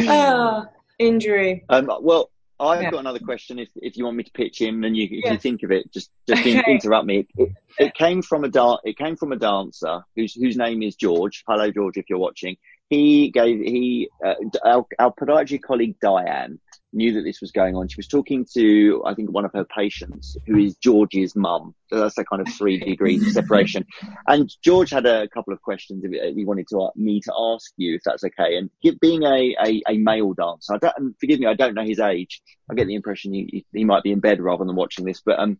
[0.08, 0.66] oh,
[0.98, 1.64] injury.
[1.68, 2.30] Um, well,
[2.60, 2.90] I've yeah.
[2.90, 3.58] got another question.
[3.58, 5.32] If if you want me to pitch in, and you if yeah.
[5.32, 6.62] you think of it, just just okay.
[6.66, 7.26] interrupt me.
[7.36, 10.96] It, it, came from a da- It came from a dancer whose whose name is
[10.96, 11.44] George.
[11.46, 12.56] Hello, George, if you're watching.
[12.90, 14.34] He gave he uh,
[14.64, 16.58] our, our podiatry colleague Diane
[16.92, 17.88] knew that this was going on.
[17.88, 21.74] She was talking to, I think, one of her patients, who is George's mum.
[21.88, 23.86] So that's a kind of three degrees of separation.
[24.26, 27.94] And George had a couple of questions if he wanted to me to ask you,
[27.94, 28.56] if that's okay.
[28.56, 28.70] And
[29.00, 32.40] being a, a, a male dancer, I don't, forgive me, I don't know his age.
[32.70, 35.20] I get the impression he, he might be in bed rather than watching this.
[35.24, 35.58] But um,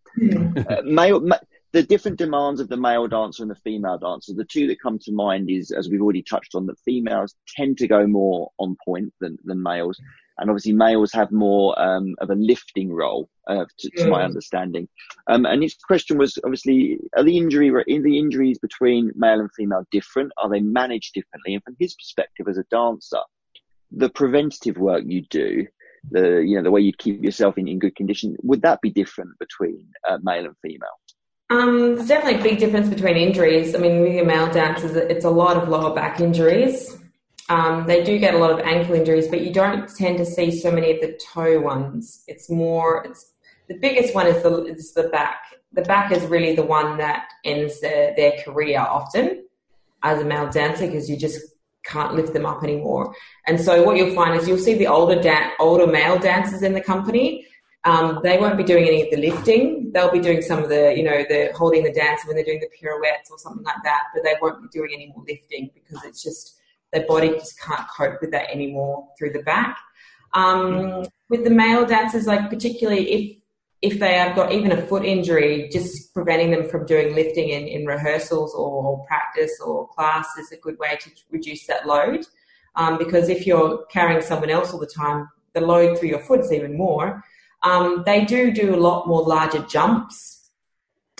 [0.56, 1.20] uh, male.
[1.20, 1.38] Ma-
[1.72, 4.98] the different demands of the male dancer and the female dancer, the two that come
[5.00, 8.74] to mind is, as we've already touched on, that females tend to go more on
[8.82, 10.00] pointe than, than males
[10.38, 14.88] and obviously males have more um, of a lifting role, uh, to, to, my understanding.
[15.26, 19.50] Um, and his question was obviously, are the injury in the injuries between male and
[19.56, 20.32] female different?
[20.38, 21.54] Are they managed differently?
[21.54, 23.20] And from his perspective as a dancer,
[23.90, 25.66] the preventative work you do,
[26.10, 28.90] the you know the way you keep yourself in, in good condition, would that be
[28.90, 30.88] different between uh, male and female?
[31.50, 33.74] Um, there's definitely a big difference between injuries.
[33.74, 36.98] I mean, with your male dancers, it's a lot of lower back injuries.
[37.48, 40.50] Um, they do get a lot of ankle injuries, but you don't tend to see
[40.50, 42.24] so many of the toe ones.
[42.26, 43.32] It's more, it's
[43.68, 45.40] the biggest one is the is the back.
[45.72, 49.44] The back is really the one that ends their, their career often
[50.02, 51.40] as a male dancer because you just
[51.84, 53.14] can't lift them up anymore.
[53.46, 56.74] And so what you'll find is you'll see the older dan- older male dancers in
[56.74, 57.46] the company.
[57.84, 59.90] Um, they won't be doing any of the lifting.
[59.92, 62.60] They'll be doing some of the, you know, the holding the dance when they're doing
[62.60, 64.04] the pirouettes or something like that.
[64.14, 66.57] But they won't be doing any more lifting because it's just
[66.92, 69.78] their body just can't cope with that anymore through the back.
[70.34, 73.38] Um, with the male dancers, like particularly if
[73.80, 77.68] if they have got even a foot injury, just preventing them from doing lifting in,
[77.68, 82.26] in rehearsals or practice or class is a good way to reduce that load.
[82.74, 86.40] Um, because if you're carrying someone else all the time, the load through your foot
[86.40, 87.22] is even more.
[87.62, 90.50] Um, they do do a lot more larger jumps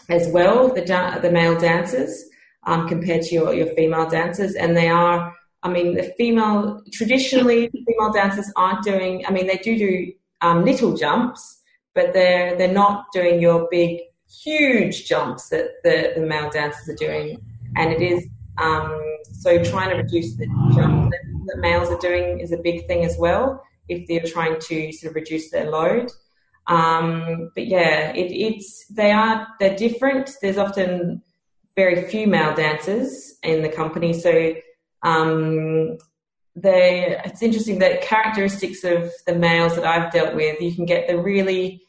[0.08, 0.80] as well, the,
[1.22, 2.24] the male dancers,
[2.64, 4.54] um, compared to your, your female dancers.
[4.54, 9.56] And they are, I mean, the female, traditionally, female dancers aren't doing, I mean, they
[9.56, 11.62] do do um, little jumps,
[11.94, 14.00] but they're they're not doing your big
[14.44, 17.40] huge jumps that the, the male dancers are doing.
[17.76, 18.26] And it is
[18.58, 22.86] um, so trying to reduce the jump that, that, males are doing is a big
[22.86, 26.10] thing as well if they're trying to sort of reduce their load.
[26.66, 30.30] Um, but yeah it, it's they are they're different.
[30.42, 31.22] There's often
[31.76, 34.12] very few male dancers in the company.
[34.12, 34.54] So
[35.02, 35.98] um,
[36.56, 41.06] they it's interesting that characteristics of the males that I've dealt with you can get
[41.06, 41.82] the really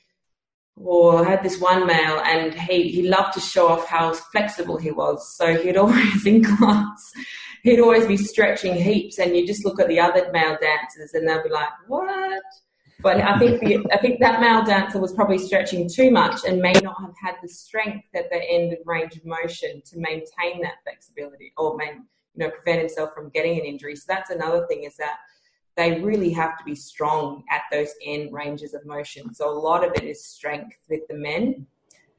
[0.80, 4.78] or I had this one male and he, he loved to show off how flexible
[4.78, 5.36] he was.
[5.36, 7.12] So he'd always in class,
[7.64, 11.28] he'd always be stretching heaps and you just look at the other male dancers and
[11.28, 12.42] they'll be like, what?
[13.02, 16.62] But I think the, I think that male dancer was probably stretching too much and
[16.62, 20.62] may not have had the strength at the end of range of motion to maintain
[20.62, 22.06] that flexibility or main,
[22.36, 23.96] you know, prevent himself from getting an injury.
[23.96, 25.18] So that's another thing is that
[25.76, 29.34] they really have to be strong at those end ranges of motion.
[29.34, 31.66] So a lot of it is strength with the men.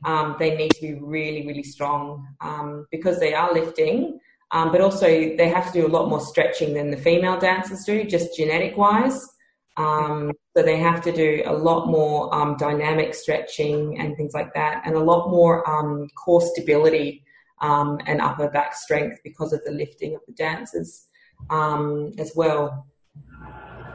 [0.04, 4.18] Um, they need to be really, really strong um, because they are lifting,
[4.50, 7.84] um, but also they have to do a lot more stretching than the female dancers
[7.84, 9.28] do, just genetic wise.
[9.76, 14.52] Um, so they have to do a lot more um, dynamic stretching and things like
[14.54, 17.24] that, and a lot more um, core stability
[17.60, 21.06] and upper back strength because of the lifting of the dancers
[21.50, 22.86] as well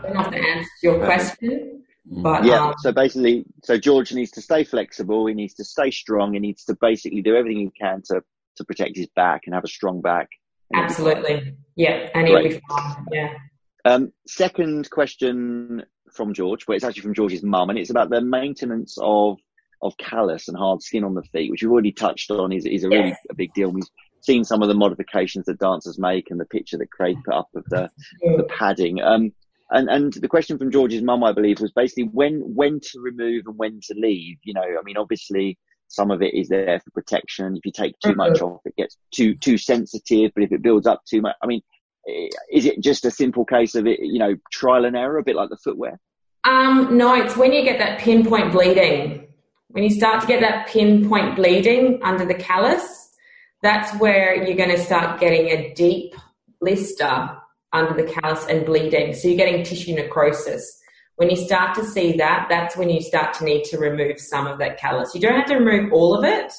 [0.06, 1.84] don't have to answer your question.
[2.06, 5.26] But, yeah, um, so basically, so George needs to stay flexible.
[5.26, 6.34] He needs to stay strong.
[6.34, 8.22] He needs to basically do everything he can to
[8.58, 10.30] to protect his back and have a strong back.
[10.74, 13.06] Absolutely, yeah, and he'll be fine.
[13.12, 13.34] Yeah.
[13.86, 18.22] Um, second question from George, but it's actually from George's mum, and it's about the
[18.22, 19.40] maintenance of
[19.82, 22.52] of callus and hard skin on the feet, which we've already touched on.
[22.52, 23.18] is is a really yes.
[23.30, 23.70] a big deal.
[23.70, 23.84] We've
[24.22, 27.50] seen some of the modifications that dancers make and the picture that Craig put up
[27.56, 27.90] of the
[28.22, 28.38] yeah.
[28.38, 29.02] the padding.
[29.02, 29.34] Um,
[29.72, 33.44] and and the question from George's mum, I believe, was basically when when to remove
[33.48, 34.38] and when to leave.
[34.44, 35.58] You know, I mean, obviously
[35.88, 37.56] some of it is there for protection.
[37.58, 38.46] If you take too much mm-hmm.
[38.46, 40.32] off, it gets too too sensitive.
[40.34, 41.62] But if it builds up too much, I mean,
[42.52, 44.00] is it just a simple case of it?
[44.00, 46.00] You know, trial and error, a bit like the footwear.
[46.44, 49.28] Um, no, it's when you get that pinpoint bleeding.
[49.70, 53.12] When you start to get that pinpoint bleeding under the callus,
[53.62, 56.14] that's where you're going to start getting a deep
[56.62, 57.30] blister
[57.74, 59.14] under the callus and bleeding.
[59.14, 60.82] So you're getting tissue necrosis.
[61.18, 64.48] When you start to see that, that's when you start to need to remove some
[64.48, 65.16] of that callus.
[65.16, 66.54] You don't have to remove all of it,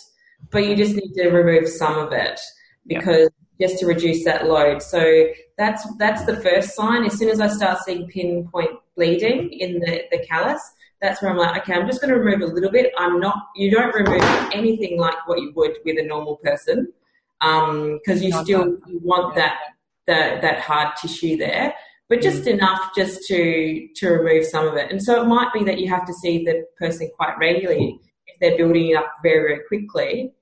[0.51, 2.41] but you just need to remove some of it
[2.87, 3.29] because
[3.59, 3.69] yeah.
[3.69, 4.83] just to reduce that load.
[4.83, 5.27] So
[5.59, 7.05] that's that's the first sign.
[7.05, 10.63] As soon as I start seeing pinpoint bleeding in the, the callus,
[11.01, 12.93] that's where I'm like, okay, I'm just going to remove a little bit.
[12.97, 14.23] I'm not, you don't remove
[14.53, 16.93] anything like what you would with a normal person
[17.41, 19.59] because um, you still you want that
[20.07, 21.75] the, that hard tissue there,
[22.09, 22.55] but just mm.
[22.55, 24.91] enough just to to remove some of it.
[24.91, 28.39] And so it might be that you have to see the person quite regularly if
[28.41, 30.33] they're building it up very very quickly,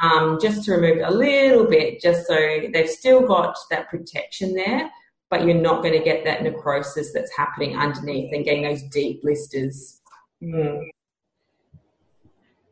[0.00, 2.36] um, just to remove a little bit, just so
[2.72, 4.90] they've still got that protection there,
[5.30, 9.22] but you're not going to get that necrosis that's happening underneath and getting those deep
[9.22, 10.00] blisters.
[10.42, 10.88] Mm.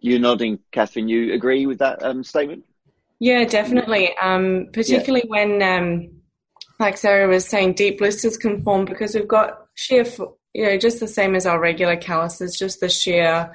[0.01, 1.09] You're nodding, Catherine.
[1.09, 2.65] You agree with that um, statement?
[3.19, 4.17] Yeah, definitely.
[4.21, 5.31] Um, particularly yeah.
[5.31, 6.11] when um,
[6.79, 10.05] like Sarah was saying, deep blisters can form because we've got shear,
[10.55, 13.53] you know, just the same as our regular calluses, just the shear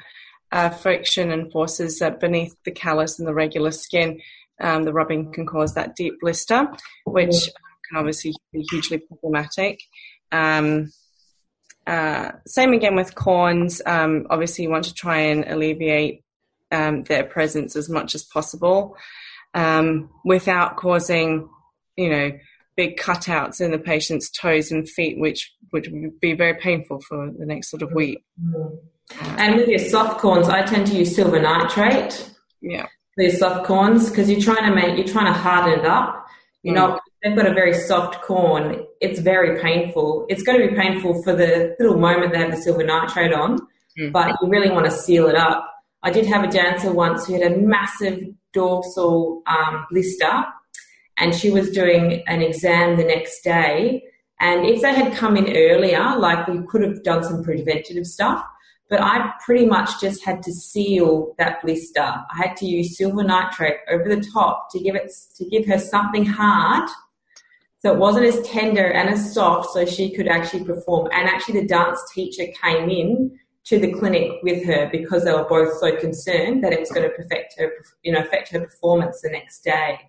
[0.51, 4.19] uh, friction and forces that beneath the callus and the regular skin.
[4.59, 6.67] Um, the rubbing can cause that deep blister,
[7.05, 7.49] which
[7.91, 9.81] can obviously be hugely problematic.
[10.31, 10.91] Um,
[11.85, 13.81] uh, same again with corns.
[13.85, 16.23] Um, obviously, you want to try and alleviate
[16.71, 18.95] um, their presence as much as possible
[19.53, 21.49] um, without causing,
[21.97, 22.31] you know,
[22.77, 27.45] big cutouts in the patient's toes and feet, which would be very painful for the
[27.45, 28.23] next sort of week.
[29.19, 32.31] And with your soft corns, I tend to use silver nitrate.
[32.61, 32.87] Yeah.
[33.15, 36.25] For your soft corns, because you're trying to make, you're trying to harden it up.
[36.63, 38.85] You know, they've got a very soft corn.
[38.99, 40.25] It's very painful.
[40.29, 43.59] It's going to be painful for the little moment they have the silver nitrate on,
[43.97, 44.11] mm.
[44.11, 45.67] but you really want to seal it up.
[46.03, 50.45] I did have a dancer once who had a massive dorsal um, blister,
[51.17, 54.03] and she was doing an exam the next day.
[54.39, 58.43] And if they had come in earlier, like we could have done some preventative stuff,
[58.89, 62.01] but I pretty much just had to seal that blister.
[62.01, 65.77] I had to use silver nitrate over the top to give it to give her
[65.77, 66.89] something hard,
[67.81, 71.09] so it wasn't as tender and as soft, so she could actually perform.
[71.11, 75.47] And actually, the dance teacher came in to the clinic with her because they were
[75.47, 77.71] both so concerned that it was going to affect her,
[78.03, 79.99] you know, affect her performance the next day.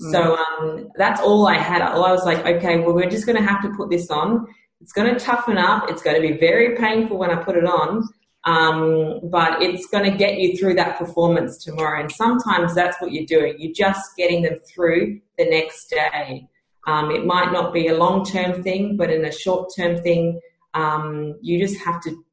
[0.00, 0.12] Mm.
[0.12, 1.82] So um, that's all I had.
[1.82, 4.46] All I was like, okay, well, we're just going to have to put this on.
[4.80, 5.90] It's going to toughen up.
[5.90, 8.02] It's going to be very painful when I put it on.
[8.44, 12.00] Um, but it's going to get you through that performance tomorrow.
[12.00, 13.56] And sometimes that's what you're doing.
[13.58, 16.48] You're just getting them through the next day.
[16.86, 20.40] Um, it might not be a long term thing, but in a short term thing,
[20.74, 22.24] um, you just have to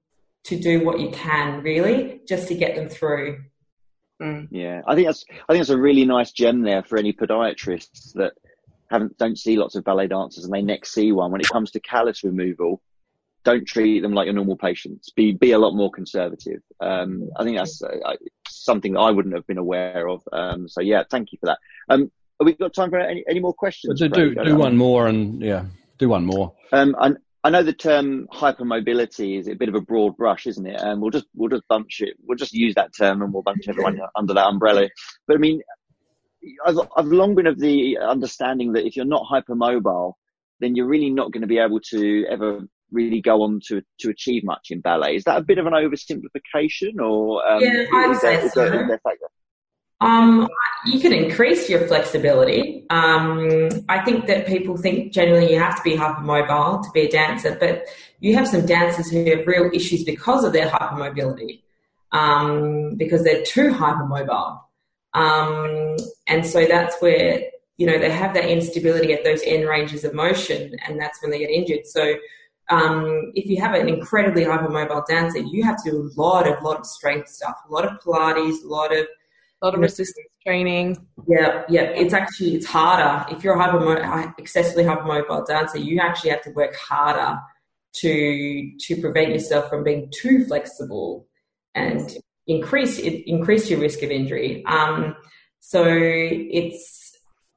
[0.45, 3.43] to do what you can really just to get them through.
[4.22, 4.48] Mm.
[4.50, 8.14] Yeah, I think that's I think that's a really nice gem there for any podiatrists
[8.14, 8.34] that
[8.89, 11.32] haven't don't see lots of ballet dancers and they next see one.
[11.32, 12.82] When it comes to callus removal,
[13.43, 15.12] don't treat them like your normal patients.
[15.12, 16.62] Be be a lot more conservative.
[16.80, 18.16] Um, I think that's uh,
[18.48, 20.24] something I wouldn't have been aware of.
[20.32, 21.60] Um, so yeah, thank you for that.
[21.89, 24.00] Um, have we got time for any, any more questions?
[24.00, 25.66] Do, do, do one more and yeah,
[25.98, 26.54] do one more.
[26.72, 27.12] Um, I,
[27.44, 30.80] I know the term hypermobility is a bit of a broad brush, isn't it?
[30.80, 32.16] And we'll just we'll just bunch it.
[32.26, 34.90] We'll just use that term and we'll bunch everyone under that umbrella.
[35.28, 35.62] But I mean,
[36.66, 40.14] I've I've long been of the understanding that if you're not hypermobile,
[40.60, 42.62] then you're really not going to be able to ever
[42.92, 45.16] really go on to to achieve much in ballet.
[45.16, 48.70] Is that a bit of an oversimplification, or um, yeah, I'd say so.
[50.00, 50.48] Um,
[50.86, 52.86] you can increase your flexibility.
[52.89, 57.10] Um, I think that people think generally you have to be hypermobile to be a
[57.10, 57.88] dancer, but
[58.20, 61.64] you have some dancers who have real issues because of their hypermobility,
[62.12, 64.60] um, because they're too hypermobile.
[65.14, 67.41] Um, and so that's where,
[67.78, 71.32] you know, they have that instability at those end ranges of motion, and that's when
[71.32, 71.88] they get injured.
[71.88, 72.16] So
[72.70, 76.62] um, if you have an incredibly hypermobile dancer, you have to do a lot of
[76.62, 79.08] lot of strength stuff, a lot of Pilates, a lot of
[79.62, 80.97] a lot of resistance training.
[81.28, 81.82] Yeah, yeah.
[81.82, 85.80] It's actually it's harder if you're a hypermo- excessively hypermobile dancer.
[85.80, 87.39] You actually have to work harder
[87.95, 91.28] to to prevent yourself from being too flexible
[91.74, 94.64] and increase it increase your risk of injury.
[94.66, 95.16] Um,
[95.60, 97.12] so it's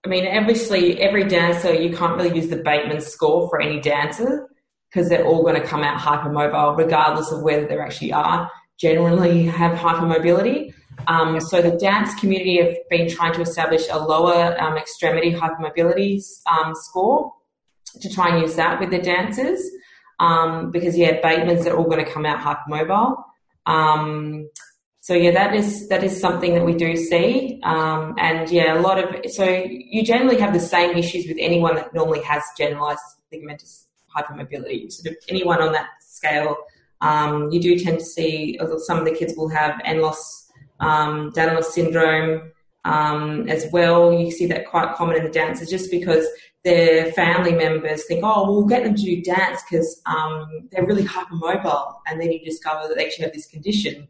[0.04, 4.48] I mean, obviously every dancer you can't really use the Beighton score for any dancer
[4.90, 9.44] because they're all going to come out hypermobile, regardless of whether they actually are generally
[9.44, 10.72] have hypermobility.
[11.06, 16.22] Um, so the dance community have been trying to establish a lower um, extremity hypermobility
[16.50, 17.32] um, score
[18.00, 19.60] to try and use that with the dancers
[20.20, 23.22] um, because yeah, Beighton's are all going to come out hypermobile.
[23.66, 24.48] Um,
[25.00, 28.80] so yeah, that is that is something that we do see, um, and yeah, a
[28.80, 33.00] lot of so you generally have the same issues with anyone that normally has generalized
[33.32, 34.92] ligamentous hypermobility.
[34.92, 36.54] Sort of anyone on that scale,
[37.50, 40.39] you do tend to see some of the kids will have Ehlers
[40.80, 42.52] um, Danlos syndrome
[42.84, 44.12] um, as well.
[44.12, 46.26] You see that quite common in the dancers just because
[46.64, 51.04] their family members think, oh, we'll get them to do dance because um, they're really
[51.04, 54.06] hypermobile, and then you discover that they actually have this condition.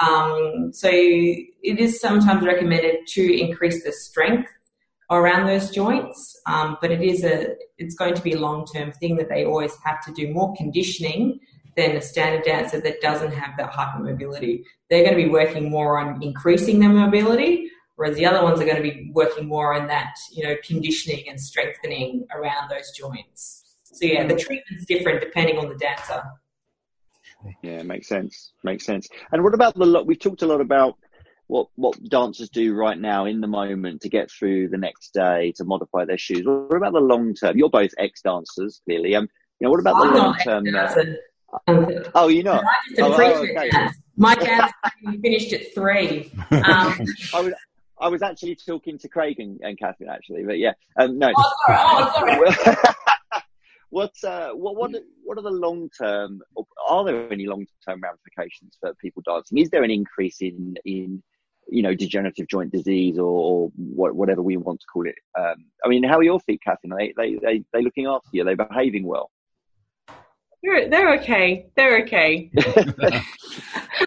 [0.00, 4.50] Um, so it is sometimes recommended to increase the strength
[5.10, 8.92] around those joints, um, but it is a it's going to be a long term
[8.92, 11.40] thing that they always have to do more conditioning
[11.76, 14.64] than a standard dancer that doesn't have that hypermobility.
[14.90, 18.64] They're going to be working more on increasing their mobility, whereas the other ones are
[18.64, 23.76] going to be working more on that you know conditioning and strengthening around those joints.
[23.84, 26.22] So yeah, the treatment's different depending on the dancer.
[27.62, 28.52] Yeah, makes sense.
[28.62, 29.08] Makes sense.
[29.32, 30.06] And what about the lot?
[30.06, 30.96] We've talked a lot about
[31.46, 35.52] what what dancers do right now in the moment to get through the next day
[35.56, 36.42] to modify their shoes.
[36.44, 37.58] What about the long term?
[37.58, 39.14] You're both ex dancers, clearly.
[39.14, 39.28] Um,
[39.60, 40.64] you know, what about the long term?
[41.66, 42.62] Uh, oh, you know.
[42.98, 43.70] Oh, oh, okay.
[44.16, 44.70] My dad
[45.22, 46.30] finished at three.
[46.50, 46.60] Um,
[47.34, 47.54] I was
[48.00, 51.32] I was actually talking to Craig and, and Catherine actually, but yeah, um, no.
[51.36, 52.48] Oh, sorry.
[52.48, 52.76] Oh, sorry.
[53.90, 54.90] what, uh, what, what,
[55.22, 56.42] what are the long term?
[56.88, 59.58] Are there any long term ramifications for people dancing?
[59.58, 61.22] Is there an increase in in
[61.68, 65.14] you know, degenerative joint disease or, or what, whatever we want to call it.
[65.38, 66.92] Um, I mean, how are your feet, Catherine?
[66.92, 68.42] Are they, they, they, they looking after you?
[68.42, 69.30] Are they behaving well?
[70.64, 71.66] They're, okay.
[71.76, 72.50] They're okay.